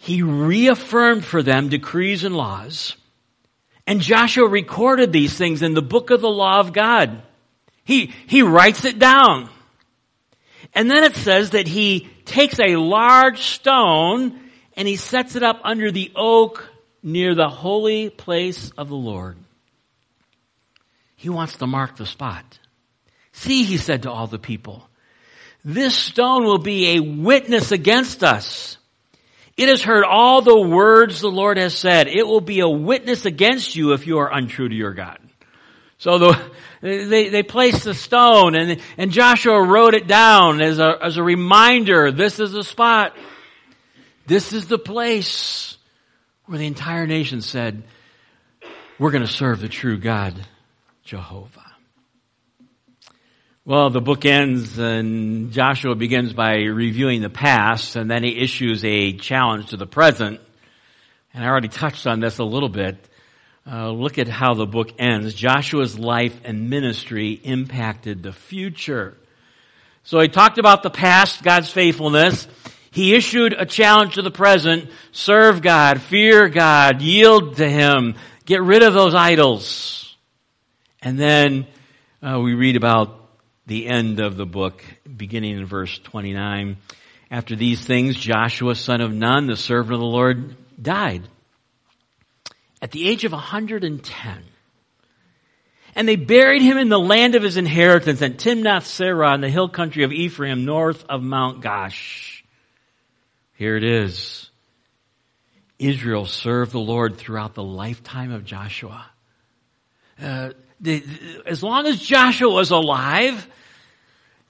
[0.00, 2.96] He reaffirmed for them decrees and laws.
[3.86, 7.22] And Joshua recorded these things in the book of the law of God.
[7.84, 9.50] He, he writes it down.
[10.74, 14.40] And then it says that he takes a large stone
[14.76, 16.68] and he sets it up under the oak
[17.02, 19.36] near the holy place of the Lord.
[21.16, 22.58] He wants to mark the spot.
[23.32, 24.88] See, he said to all the people,
[25.64, 28.78] this stone will be a witness against us.
[29.56, 32.08] It has heard all the words the Lord has said.
[32.08, 35.18] It will be a witness against you if you are untrue to your God.
[35.98, 40.98] So the, they, they placed the stone and, and Joshua wrote it down as a,
[41.00, 42.10] as a reminder.
[42.10, 43.16] This is the spot.
[44.26, 45.76] This is the place
[46.46, 47.84] where the entire nation said,
[48.98, 50.34] we're going to serve the true God,
[51.04, 51.63] Jehovah.
[53.66, 58.84] Well, the book ends and Joshua begins by reviewing the past and then he issues
[58.84, 60.38] a challenge to the present.
[61.32, 62.98] And I already touched on this a little bit.
[63.66, 65.32] Uh, look at how the book ends.
[65.32, 69.16] Joshua's life and ministry impacted the future.
[70.02, 72.46] So he talked about the past, God's faithfulness.
[72.90, 74.90] He issued a challenge to the present.
[75.12, 80.14] Serve God, fear God, yield to Him, get rid of those idols.
[81.00, 81.66] And then
[82.22, 83.23] uh, we read about
[83.66, 84.84] the end of the book,
[85.16, 86.76] beginning in verse 29.
[87.30, 91.22] After these things, Joshua, son of Nun, the servant of the Lord, died
[92.82, 94.44] at the age of 110.
[95.96, 99.48] And they buried him in the land of his inheritance at Timnath Serah in the
[99.48, 102.42] hill country of Ephraim, north of Mount Gaash.
[103.54, 104.50] Here it is.
[105.78, 109.06] Israel served the Lord throughout the lifetime of Joshua.
[110.20, 110.50] Uh,
[110.84, 111.02] the,
[111.46, 113.46] as long as Joshua was alive,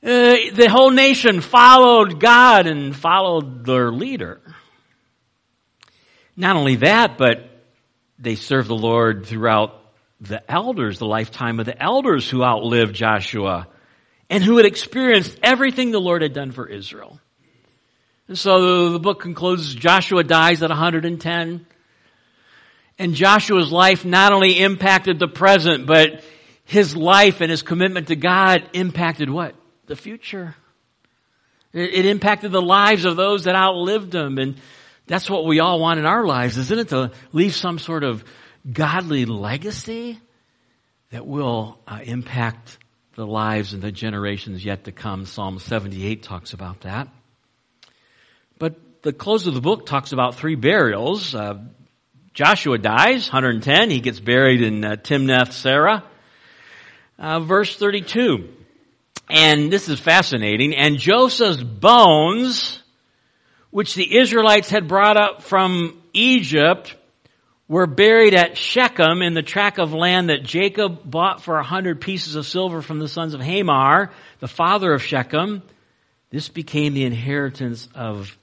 [0.02, 4.40] uh, the whole nation followed God and followed their leader.
[6.36, 7.48] Not only that, but
[8.18, 9.80] they served the Lord throughout
[10.20, 13.68] the elders, the lifetime of the elders who outlived Joshua
[14.28, 17.20] and who had experienced everything the Lord had done for Israel.
[18.26, 21.66] And so the book concludes Joshua dies at 110.
[22.98, 26.22] And Joshua's life not only impacted the present, but
[26.64, 29.54] his life and his commitment to God impacted what?
[29.86, 30.54] The future.
[31.72, 34.38] It, impacted the lives of those that outlived him.
[34.38, 34.56] And
[35.06, 36.88] that's what we all want in our lives, isn't it?
[36.90, 38.24] To leave some sort of
[38.70, 40.20] godly legacy
[41.10, 42.78] that will uh, impact
[43.16, 45.26] the lives and the generations yet to come.
[45.26, 47.08] Psalm 78 talks about that.
[48.58, 51.34] But the close of the book talks about three burials.
[51.34, 51.58] Uh,
[52.34, 53.90] Joshua dies, 110.
[53.90, 56.02] He gets buried in uh, Timnath Serah.
[57.16, 58.48] Uh, verse 32.
[59.30, 60.74] And this is fascinating.
[60.74, 62.82] And Joseph's bones,
[63.70, 66.96] which the Israelites had brought up from Egypt,
[67.68, 72.00] were buried at Shechem in the tract of land that Jacob bought for a hundred
[72.00, 75.62] pieces of silver from the sons of Hamor, the father of Shechem.
[76.30, 78.36] This became the inheritance of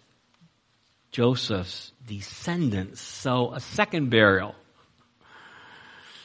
[1.12, 3.02] Joseph's descendants.
[3.02, 4.56] So a second burial.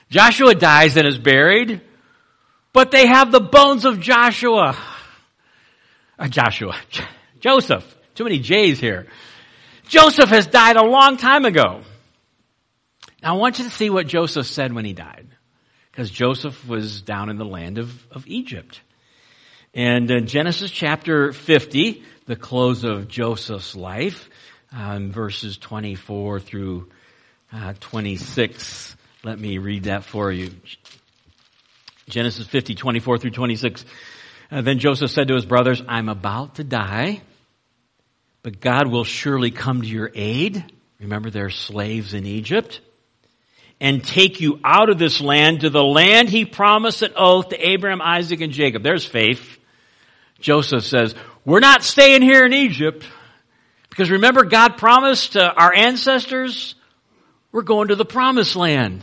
[0.09, 1.81] Joshua dies and is buried,
[2.73, 4.77] but they have the bones of Joshua.
[6.19, 6.77] Uh, Joshua.
[7.41, 7.85] Joseph.
[8.15, 9.07] Too many J's here.
[9.89, 11.83] Joseph has died a long time ago.
[13.23, 15.29] Now I want you to see what Joseph said when he died.
[15.91, 18.81] Because Joseph was down in the land of, of Egypt.
[19.75, 24.29] And in Genesis chapter 50, the close of Joseph's life,
[24.73, 26.89] um, verses 24 through
[27.53, 28.97] uh, 26.
[29.25, 30.51] Let me read that for you.
[32.09, 33.85] Genesis 50, 24 through 26.
[34.51, 37.21] Uh, then Joseph said to his brothers, I'm about to die,
[38.43, 40.65] but God will surely come to your aid.
[41.01, 42.81] Remember, they're slaves in Egypt.
[43.79, 47.69] And take you out of this land to the land he promised an oath to
[47.69, 48.83] Abraham, Isaac, and Jacob.
[48.83, 49.59] There's faith.
[50.41, 53.05] Joseph says, we're not staying here in Egypt.
[53.97, 56.75] Because remember, God promised to our ancestors,
[57.51, 59.03] we're going to the promised land.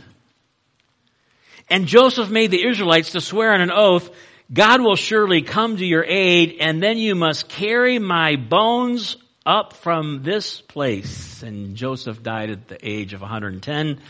[1.68, 4.08] And Joseph made the Israelites to swear on an oath,
[4.52, 9.72] God will surely come to your aid, and then you must carry my bones up
[9.72, 11.42] from this place.
[11.42, 14.00] And Joseph died at the age of 110,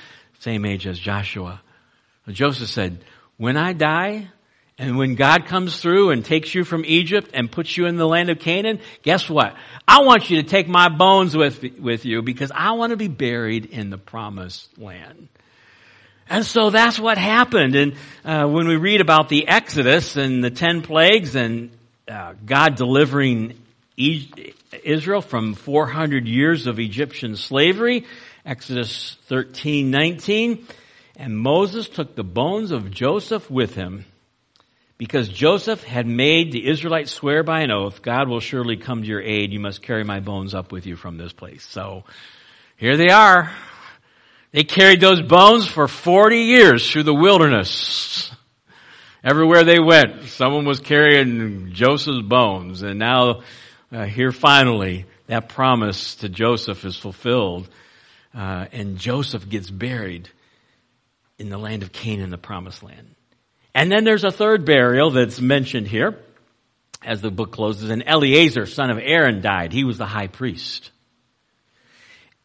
[0.40, 1.62] same age as Joshua.
[2.28, 3.02] Joseph said,
[3.38, 4.28] when I die,
[4.76, 8.08] and when God comes through and takes you from Egypt and puts you in the
[8.08, 9.54] land of Canaan, guess what?
[9.86, 13.08] I want you to take my bones with, with you because I want to be
[13.08, 15.28] buried in the promised land.
[16.28, 17.76] And so that's what happened.
[17.76, 17.94] And
[18.24, 21.70] uh, when we read about the Exodus and the ten plagues and
[22.08, 23.58] uh, God delivering
[23.96, 28.06] e- Israel from 400 years of Egyptian slavery,
[28.46, 30.66] Exodus 13, 19,
[31.16, 34.06] and Moses took the bones of Joseph with him
[34.96, 39.08] because Joseph had made the Israelites swear by an oath, God will surely come to
[39.08, 39.52] your aid.
[39.52, 41.64] You must carry my bones up with you from this place.
[41.64, 42.04] So
[42.76, 43.50] here they are.
[44.52, 48.30] They carried those bones for 40 years through the wilderness.
[49.24, 52.82] Everywhere they went, someone was carrying Joseph's bones.
[52.82, 53.40] And now,
[53.90, 57.68] uh, here finally, that promise to Joseph is fulfilled.
[58.32, 60.28] Uh, and Joseph gets buried
[61.38, 63.14] in the land of Canaan, the promised land.
[63.74, 66.18] And then there's a third burial that's mentioned here
[67.02, 67.90] as the book closes.
[67.90, 69.72] And Eleazar, son of Aaron, died.
[69.72, 70.90] He was the high priest.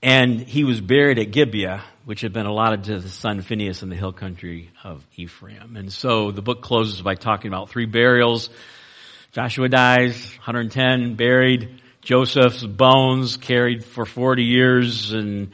[0.02, 3.90] And he was buried at Gibeah, which had been allotted to the son Phinehas in
[3.90, 5.76] the hill country of Ephraim.
[5.76, 8.50] And so the book closes by talking about three burials.
[9.32, 11.82] Joshua dies, 110, buried.
[12.02, 15.52] Joseph's bones carried for 40 years and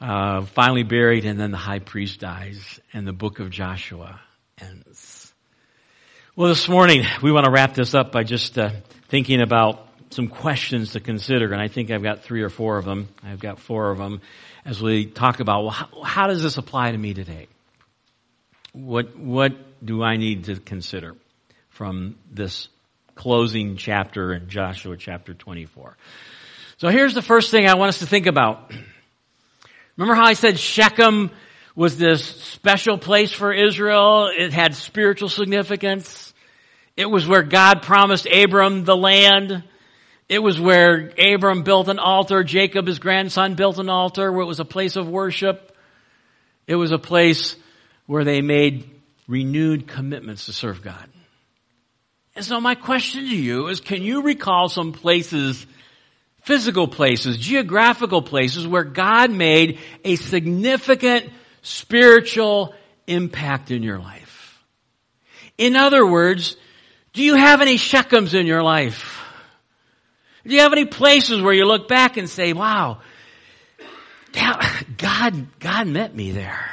[0.00, 4.20] uh, finally buried, and then the high priest dies, and the book of Joshua
[4.60, 4.91] ends.
[6.34, 8.70] Well, this morning we want to wrap this up by just uh,
[9.08, 12.86] thinking about some questions to consider, and I think I've got three or four of
[12.86, 13.10] them.
[13.22, 14.22] I've got four of them
[14.64, 17.48] as we talk about well, how, how does this apply to me today?
[18.72, 19.52] What what
[19.84, 21.16] do I need to consider
[21.68, 22.70] from this
[23.14, 25.98] closing chapter in Joshua chapter 24?
[26.78, 28.72] So here's the first thing I want us to think about.
[29.98, 31.30] Remember how I said Shechem
[31.74, 34.30] was this special place for Israel?
[34.36, 36.34] It had spiritual significance.
[36.96, 39.64] It was where God promised Abram the land.
[40.28, 42.44] It was where Abram built an altar.
[42.44, 45.74] Jacob, his grandson, built an altar where it was a place of worship.
[46.66, 47.56] It was a place
[48.06, 48.88] where they made
[49.26, 51.08] renewed commitments to serve God.
[52.34, 55.66] And so my question to you is, can you recall some places,
[56.42, 61.30] physical places, geographical places where God made a significant
[61.62, 62.74] spiritual
[63.06, 64.62] impact in your life?
[65.58, 66.56] In other words,
[67.12, 69.20] do you have any Shechems in your life?
[70.46, 72.98] Do you have any places where you look back and say, wow,
[74.96, 76.70] God, God met me there?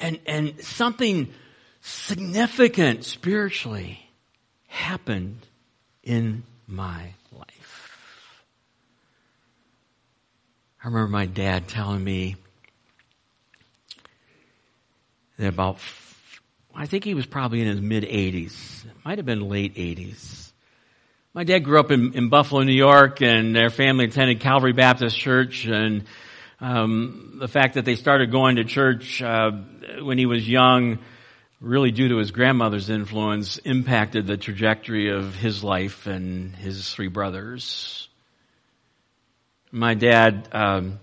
[0.00, 1.32] And, and something
[1.80, 4.00] significant spiritually
[4.66, 5.38] happened
[6.02, 8.44] in my life.
[10.82, 12.36] I remember my dad telling me
[15.38, 15.78] that about,
[16.74, 18.84] I think he was probably in his mid 80s.
[18.84, 20.52] It might have been late 80s.
[21.32, 25.18] My dad grew up in, in Buffalo, New York, and their family attended Calvary Baptist
[25.18, 25.66] Church.
[25.66, 26.04] And
[26.60, 29.50] um, the fact that they started going to church uh,
[30.00, 31.00] when he was young,
[31.60, 37.08] really due to his grandmother's influence, impacted the trajectory of his life and his three
[37.08, 38.08] brothers.
[39.72, 41.00] My dad um,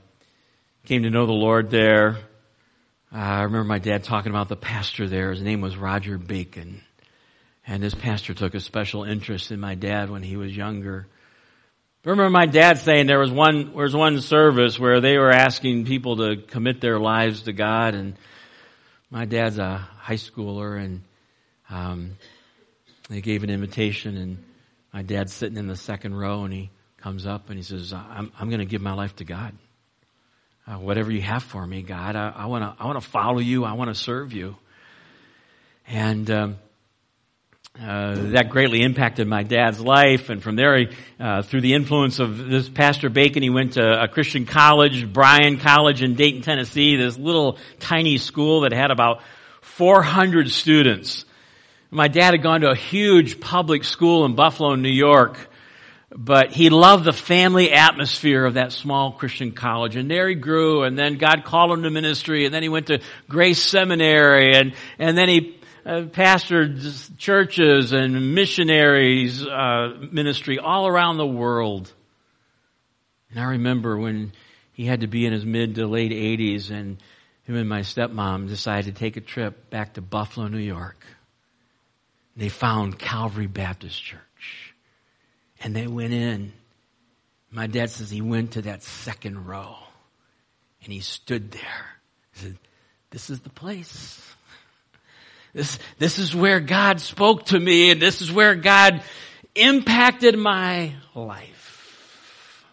[0.85, 2.19] came to know the Lord there.
[3.13, 5.31] Uh, I remember my dad talking about the pastor there.
[5.31, 6.81] His name was Roger Bacon.
[7.67, 11.07] And this pastor took a special interest in my dad when he was younger.
[12.05, 15.29] I remember my dad saying there was one, there was one service where they were
[15.29, 18.15] asking people to commit their lives to God and
[19.09, 21.01] my dad's a high schooler and,
[21.69, 22.17] um,
[23.09, 24.43] they gave an invitation and
[24.93, 28.31] my dad's sitting in the second row and he comes up and he says, I'm,
[28.39, 29.53] I'm going to give my life to God.
[30.67, 33.65] Uh, whatever you have for me, God, I want to, I want to follow you.
[33.65, 34.55] I want to serve you.
[35.87, 36.57] And, um,
[37.79, 40.89] uh, that greatly impacted my dad's life, and from there,
[41.19, 45.57] uh, through the influence of this Pastor Bacon, he went to a Christian college, Bryan
[45.57, 49.21] College in Dayton, Tennessee, this little tiny school that had about
[49.61, 51.23] 400 students.
[51.91, 55.49] My dad had gone to a huge public school in Buffalo, New York,
[56.15, 60.83] but he loved the family atmosphere of that small Christian college, and there he grew,
[60.83, 62.99] and then God called him to ministry, and then he went to
[63.29, 71.17] Grace Seminary, and, and then he uh, pastored churches and missionaries uh, ministry all around
[71.17, 71.91] the world.
[73.31, 74.33] And I remember when
[74.73, 76.97] he had to be in his mid to late 80s and
[77.43, 81.03] him and my stepmom decided to take a trip back to Buffalo, New York.
[82.35, 84.19] They found Calvary Baptist Church.
[85.63, 86.53] And they went in.
[87.51, 89.75] My dad says he went to that second row
[90.83, 91.85] and he stood there.
[92.33, 92.57] He said,
[93.11, 94.25] this is the place.
[95.53, 99.03] This, this is where God spoke to me and this is where God
[99.53, 102.65] impacted my life.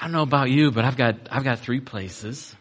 [0.00, 2.54] I don't know about you, but I've got, I've got three places.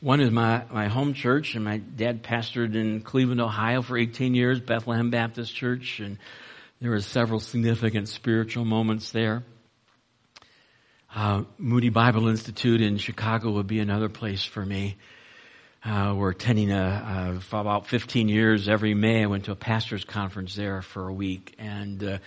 [0.00, 4.34] One is my, my home church, and my dad pastored in Cleveland, Ohio for 18
[4.34, 6.18] years, Bethlehem Baptist Church, and
[6.80, 9.44] there were several significant spiritual moments there.
[11.14, 14.96] Uh, Moody Bible Institute in Chicago would be another place for me.
[15.84, 19.22] Uh, we're attending a, for about 15 years every May.
[19.22, 22.18] I went to a pastor's conference there for a week, and uh,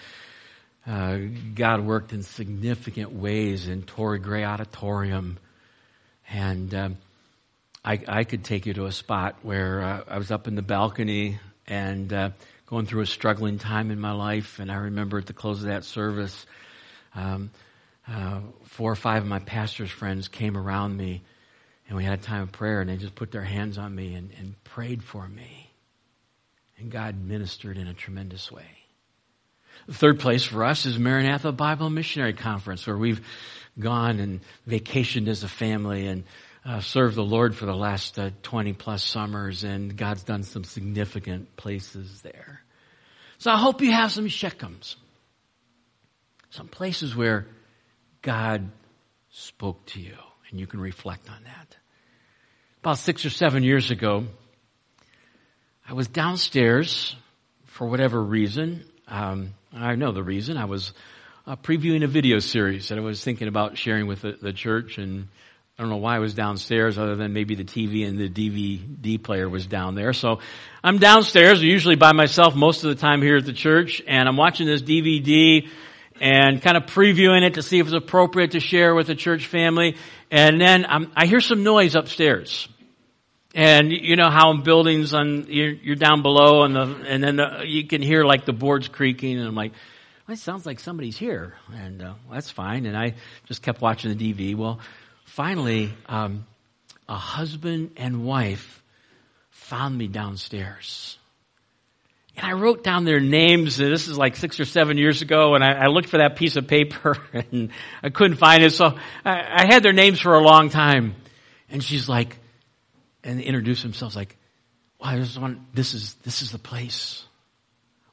[0.85, 1.17] uh,
[1.53, 5.37] God worked in significant ways in Torrey Gray Auditorium,
[6.29, 6.97] and um,
[7.83, 10.61] I, I, could take you to a spot where uh, I was up in the
[10.61, 12.29] balcony and uh,
[12.67, 15.67] going through a struggling time in my life, and I remember at the close of
[15.67, 16.45] that service,
[17.15, 17.49] um,
[18.07, 21.23] uh, four or five of my pastor's friends came around me
[21.87, 24.13] and we had a time of prayer, and they just put their hands on me
[24.13, 25.71] and, and prayed for me.
[26.77, 28.67] And God ministered in a tremendous way.
[29.87, 33.25] The third place for us is Maranatha Bible Missionary Conference, where we've
[33.79, 36.25] gone and vacationed as a family and
[36.67, 40.65] uh, served the Lord for the last uh, 20 plus summers, and God's done some
[40.65, 42.61] significant places there.
[43.37, 44.95] So I hope you have some Shechems,
[46.49, 47.47] some places where
[48.21, 48.69] God
[49.29, 50.17] spoke to you
[50.49, 51.77] and you can reflect on that.
[52.81, 54.25] About six or seven years ago,
[55.87, 57.15] I was downstairs
[57.65, 58.83] for whatever reason.
[59.07, 60.57] Um, I know the reason.
[60.57, 60.93] I was
[61.45, 64.97] uh, previewing a video series that I was thinking about sharing with the, the, church,
[64.97, 65.27] and
[65.79, 69.21] I don't know why I was downstairs, other than maybe the TV and the DVD
[69.21, 70.11] player was down there.
[70.11, 70.39] So
[70.83, 74.37] I'm downstairs, usually by myself most of the time here at the church, and I'm
[74.37, 75.69] watching this DVD
[76.19, 79.45] and kind of previewing it to see if it's appropriate to share with the church
[79.45, 79.97] family.
[80.31, 82.67] And then I'm, I hear some noise upstairs.
[83.53, 87.35] And you know how in buildings on, you're, you're down below and the, and then
[87.35, 89.73] the, you can hear like the boards creaking and I'm like,
[90.27, 91.53] well, it sounds like somebody's here.
[91.71, 92.87] And uh, that's fine.
[92.87, 93.13] And I
[93.45, 94.55] just kept watching the DV.
[94.55, 94.79] Well,
[95.27, 96.47] finally, um,
[97.07, 98.81] a husband and wife
[99.51, 101.17] found me downstairs.
[102.35, 103.77] And I wrote down their names.
[103.77, 106.55] This is like six or seven years ago, and I, I looked for that piece
[106.55, 107.69] of paper, and
[108.01, 108.71] I couldn't find it.
[108.71, 111.15] So I, I, had their names for a long time.
[111.69, 112.37] And she's like,
[113.23, 114.37] and they introduced themselves like,
[115.01, 117.25] "Wow, just want this is this is the place.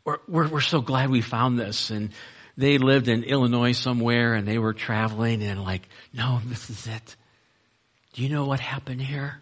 [0.04, 2.10] We're, we're we're so glad we found this." And
[2.56, 7.16] they lived in Illinois somewhere, and they were traveling, and like, no, this is it.
[8.12, 9.40] Do you know what happened here?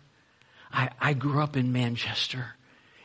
[0.72, 2.54] I I grew up in Manchester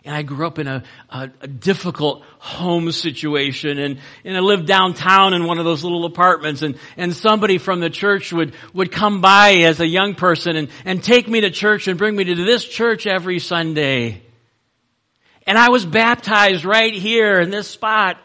[0.08, 4.66] and I grew up in a, a, a, difficult home situation and, and I lived
[4.66, 8.89] downtown in one of those little apartments and, and somebody from the church would, would
[8.91, 12.24] come by as a young person and, and take me to church and bring me
[12.24, 14.22] to this church every Sunday.
[15.45, 18.18] And I was baptized right here in this spot.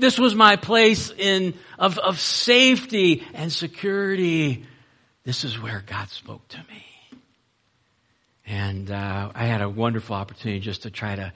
[0.00, 4.64] This was my place in, of, of safety and security.
[5.24, 6.84] This is where God spoke to me.
[8.46, 11.32] And uh, I had a wonderful opportunity just to try to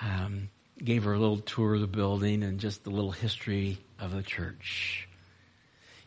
[0.00, 0.50] um,
[0.82, 4.22] gave her a little tour of the building and just the little history of the
[4.22, 5.08] church.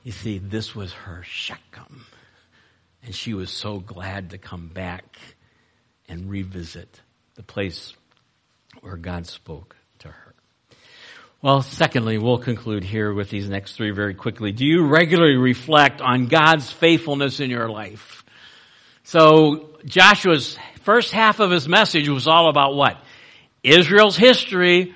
[0.03, 2.05] You see, this was her Shechem.
[3.03, 5.17] And she was so glad to come back
[6.09, 6.99] and revisit
[7.35, 7.93] the place
[8.81, 9.75] where God spoke.
[11.45, 14.51] Well, secondly, we'll conclude here with these next three very quickly.
[14.51, 18.23] Do you regularly reflect on God's faithfulness in your life?
[19.03, 22.97] So Joshua's first half of his message was all about what?
[23.61, 24.95] Israel's history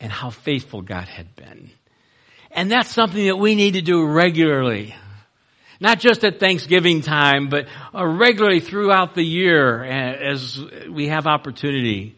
[0.00, 1.70] and how faithful God had been.
[2.50, 4.96] And that's something that we need to do regularly.
[5.78, 12.16] Not just at Thanksgiving time, but uh, regularly throughout the year as we have opportunity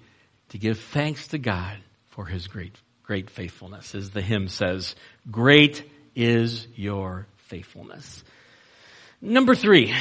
[0.51, 1.77] to give thanks to God
[2.11, 3.95] for his great, great faithfulness.
[3.95, 4.97] As the hymn says,
[5.31, 8.25] great is your faithfulness.
[9.21, 9.95] Number three,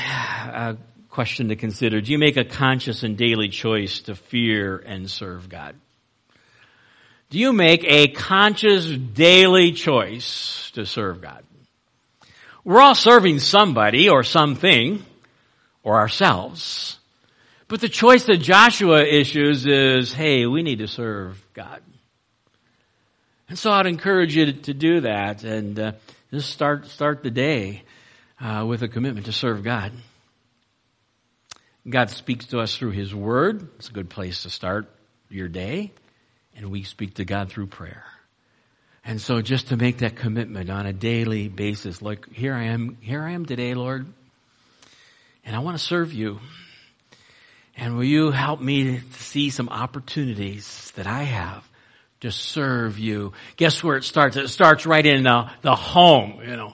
[1.09, 2.01] question to consider.
[2.01, 5.75] Do you make a conscious and daily choice to fear and serve God?
[7.29, 11.43] Do you make a conscious daily choice to serve God?
[12.63, 15.03] We're all serving somebody or something
[15.83, 16.97] or ourselves.
[17.67, 21.81] But the choice that Joshua issues is, hey, we need to serve God.
[23.53, 25.91] And so I'd encourage you to, to do that and uh,
[26.31, 27.83] just start, start the day
[28.41, 29.91] uh, with a commitment to serve God.
[31.87, 33.69] God speaks to us through His Word.
[33.75, 34.89] It's a good place to start
[35.29, 35.91] your day.
[36.55, 38.03] And we speak to God through prayer.
[39.05, 42.97] And so just to make that commitment on a daily basis, like here I am,
[43.01, 44.07] here I am today, Lord,
[45.45, 46.39] and I want to serve you.
[47.77, 51.63] And will you help me to see some opportunities that I have
[52.23, 53.33] to serve you?
[53.57, 54.37] Guess where it starts?
[54.37, 56.73] It starts right in the, the home, you know.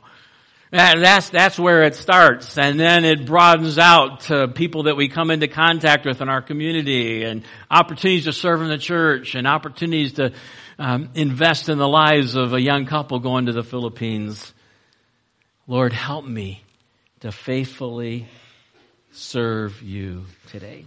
[0.72, 2.56] That's, that's where it starts.
[2.60, 6.44] And then it broadens out to people that we come into contact with in our
[6.44, 10.34] community and opportunities to serve in the church and opportunities to
[10.78, 14.54] um, invest in the lives of a young couple going to the Philippines.
[15.66, 16.64] Lord, help me
[17.22, 18.28] to faithfully
[19.12, 20.86] serve you today.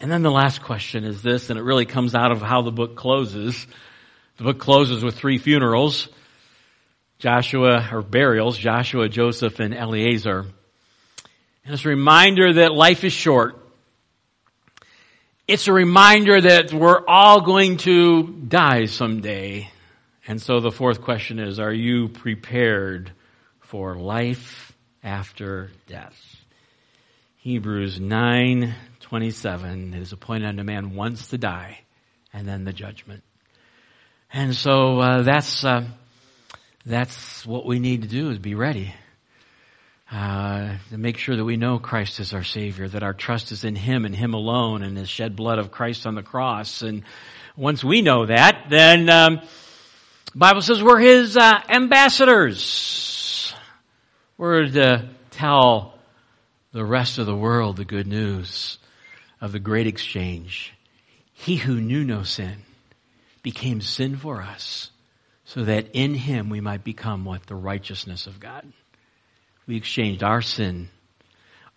[0.00, 2.70] And then the last question is this, and it really comes out of how the
[2.70, 3.66] book closes.
[4.36, 6.08] The book closes with three funerals.
[7.18, 10.46] Joshua, or burials, Joshua, Joseph, and Eleazar.
[11.64, 13.58] And it's a reminder that life is short.
[15.48, 19.68] It's a reminder that we're all going to die someday.
[20.28, 23.10] And so the fourth question is, are you prepared
[23.60, 24.72] for life
[25.02, 26.16] after death?
[27.38, 28.74] Hebrews 9,
[29.08, 31.80] 27, it is appointed unto man once to die,
[32.34, 33.22] and then the judgment.
[34.30, 35.86] And so uh, that's uh,
[36.84, 38.94] that's what we need to do is be ready.
[40.12, 43.64] Uh, to make sure that we know Christ is our Savior, that our trust is
[43.64, 46.82] in Him and Him alone and His shed blood of Christ on the cross.
[46.82, 47.02] And
[47.56, 49.40] once we know that, then um,
[50.34, 53.54] Bible says we're His uh, ambassadors.
[54.36, 55.94] We're to tell
[56.72, 58.78] the rest of the world the good news
[59.40, 60.72] of the great exchange.
[61.32, 62.62] He who knew no sin
[63.42, 64.90] became sin for us
[65.44, 67.46] so that in him we might become what?
[67.46, 68.70] The righteousness of God.
[69.66, 70.90] We exchanged our sin,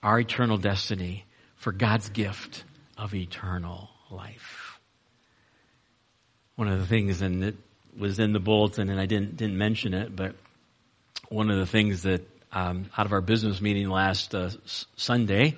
[0.01, 2.63] our eternal destiny for God's gift
[2.97, 4.79] of eternal life.
[6.55, 7.55] One of the things, and it
[7.97, 10.35] was in the bulletin and I didn't, didn't mention it, but
[11.29, 14.49] one of the things that um, out of our business meeting last uh,
[14.97, 15.55] Sunday,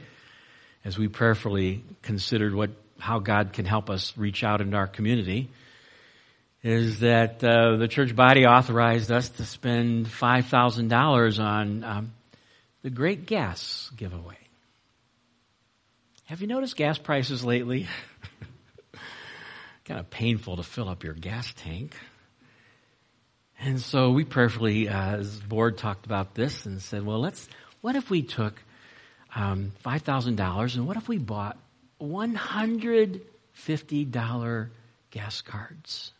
[0.83, 5.49] as we prayerfully considered what how God can help us reach out into our community,
[6.63, 12.13] is that uh, the church body authorized us to spend five thousand dollars on um,
[12.81, 14.37] the Great Gas giveaway.
[16.25, 17.87] Have you noticed gas prices lately?
[19.85, 21.95] kind of painful to fill up your gas tank.
[23.59, 27.47] And so we prayerfully, uh, as board talked about this and said, well, let's,
[27.81, 28.61] what if we took
[29.35, 31.57] um, $5,000 and what if we bought
[32.01, 34.69] $150
[35.11, 36.11] gas cards?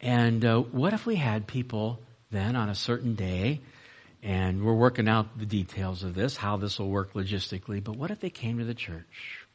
[0.00, 1.98] And uh, what if we had people
[2.30, 3.60] then on a certain day,
[4.22, 8.10] and we're working out the details of this, how this will work logistically, but what
[8.10, 9.46] if they came to the church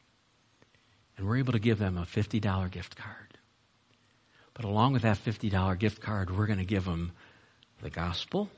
[1.16, 3.38] and we're able to give them a $50 gift card?
[4.54, 7.12] But along with that $50 gift card, we're going to give them
[7.82, 8.48] the gospel,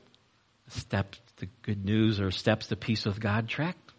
[0.69, 3.91] steps to good news or steps to peace with God tract,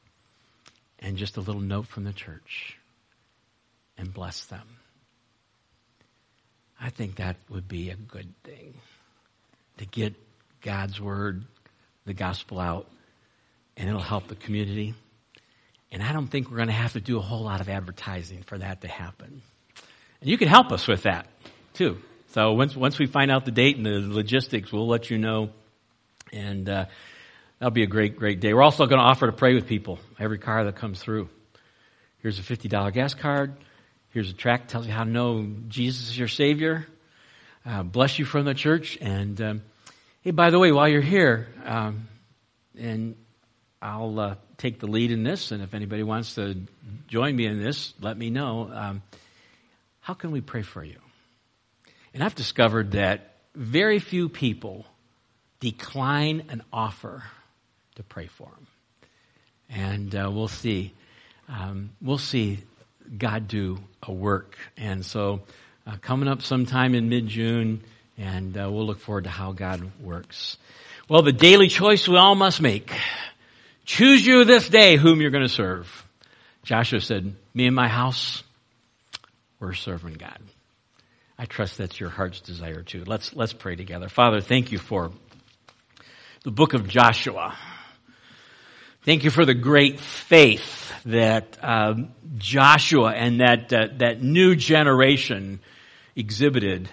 [0.99, 2.77] and just a little note from the church
[3.97, 4.67] and bless them.
[6.81, 8.75] I think that would be a good thing
[9.79, 10.15] to get
[10.63, 11.45] God's word,
[12.05, 12.89] the gospel out,
[13.77, 14.95] and it'll help the community.
[15.91, 18.43] And I don't think we're going to have to do a whole lot of advertising
[18.43, 19.43] for that to happen.
[20.21, 21.27] And you can help us with that
[21.75, 21.99] too.
[22.29, 25.51] So once once we find out the date and the logistics, we'll let you know,
[26.33, 26.85] and uh,
[27.59, 28.55] that'll be a great great day.
[28.55, 31.29] We're also going to offer to pray with people every car that comes through.
[32.21, 33.57] Here's a fifty dollar gas card.
[34.11, 36.87] Here's a tract tells you how to know Jesus is your Savior.
[37.65, 38.97] Uh, bless you from the church.
[39.01, 39.63] And um,
[40.23, 42.09] hey, by the way, while you're here, um,
[42.79, 43.17] and
[43.83, 46.57] I'll uh, take the lead in this, and if anybody wants to
[47.07, 48.71] join me in this, let me know.
[48.73, 49.03] Um,
[50.01, 50.99] how can we pray for you?
[52.15, 54.87] And I've discovered that very few people
[55.61, 57.23] decline an offer
[57.99, 58.67] to pray for them.
[59.69, 60.95] And uh, we'll see.
[61.49, 62.61] Um, we'll see
[63.17, 64.57] God do a work.
[64.77, 65.43] And so,
[65.87, 67.83] uh, coming up sometime in mid June,
[68.17, 70.57] and uh, we'll look forward to how God works.
[71.09, 72.93] Well, the daily choice we all must make.
[73.85, 76.07] Choose you this day whom you're going to serve.
[76.63, 78.43] Joshua said, Me and my house,
[79.59, 80.39] we're serving God.
[81.39, 83.05] I trust that's your heart's desire too.
[83.07, 84.09] Let's, let's pray together.
[84.09, 85.11] Father, thank you for
[86.45, 87.57] the book of Joshua.
[89.09, 95.61] Thank you for the great faith that um, Joshua and that, uh, that new generation
[96.15, 96.91] exhibited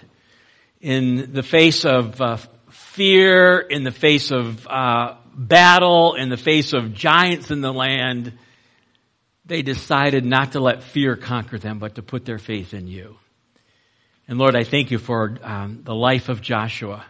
[0.80, 2.38] in the face of uh,
[2.70, 8.32] fear, in the face of uh, battle, in the face of giants in the land.
[9.44, 13.18] They decided not to let fear conquer them, but to put their faith in you.
[14.26, 17.04] And Lord, I thank you for um, the life of Joshua.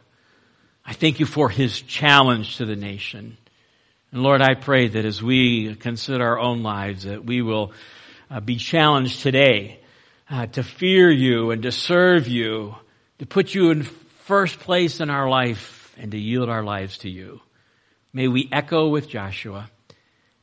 [0.85, 3.37] I thank you for his challenge to the nation.
[4.13, 7.73] And Lord, I pray that as we consider our own lives, that we will
[8.31, 9.81] uh, be challenged today
[10.31, 12.75] uh, to fear you and to serve you,
[13.19, 17.11] to put you in first place in our life and to yield our lives to
[17.11, 17.41] you.
[18.13, 19.71] May we echo with Joshua,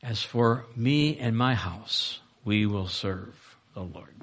[0.02, 3.34] as for me and my house, we will serve
[3.74, 4.14] the Lord.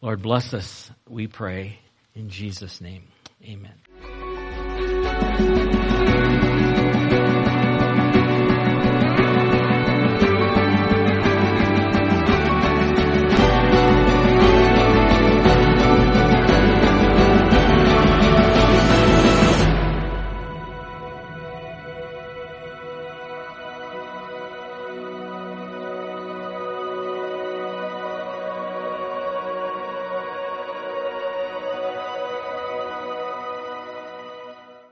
[0.00, 1.78] Lord, bless us, we pray,
[2.14, 3.04] in Jesus' name.
[3.44, 3.74] Amen.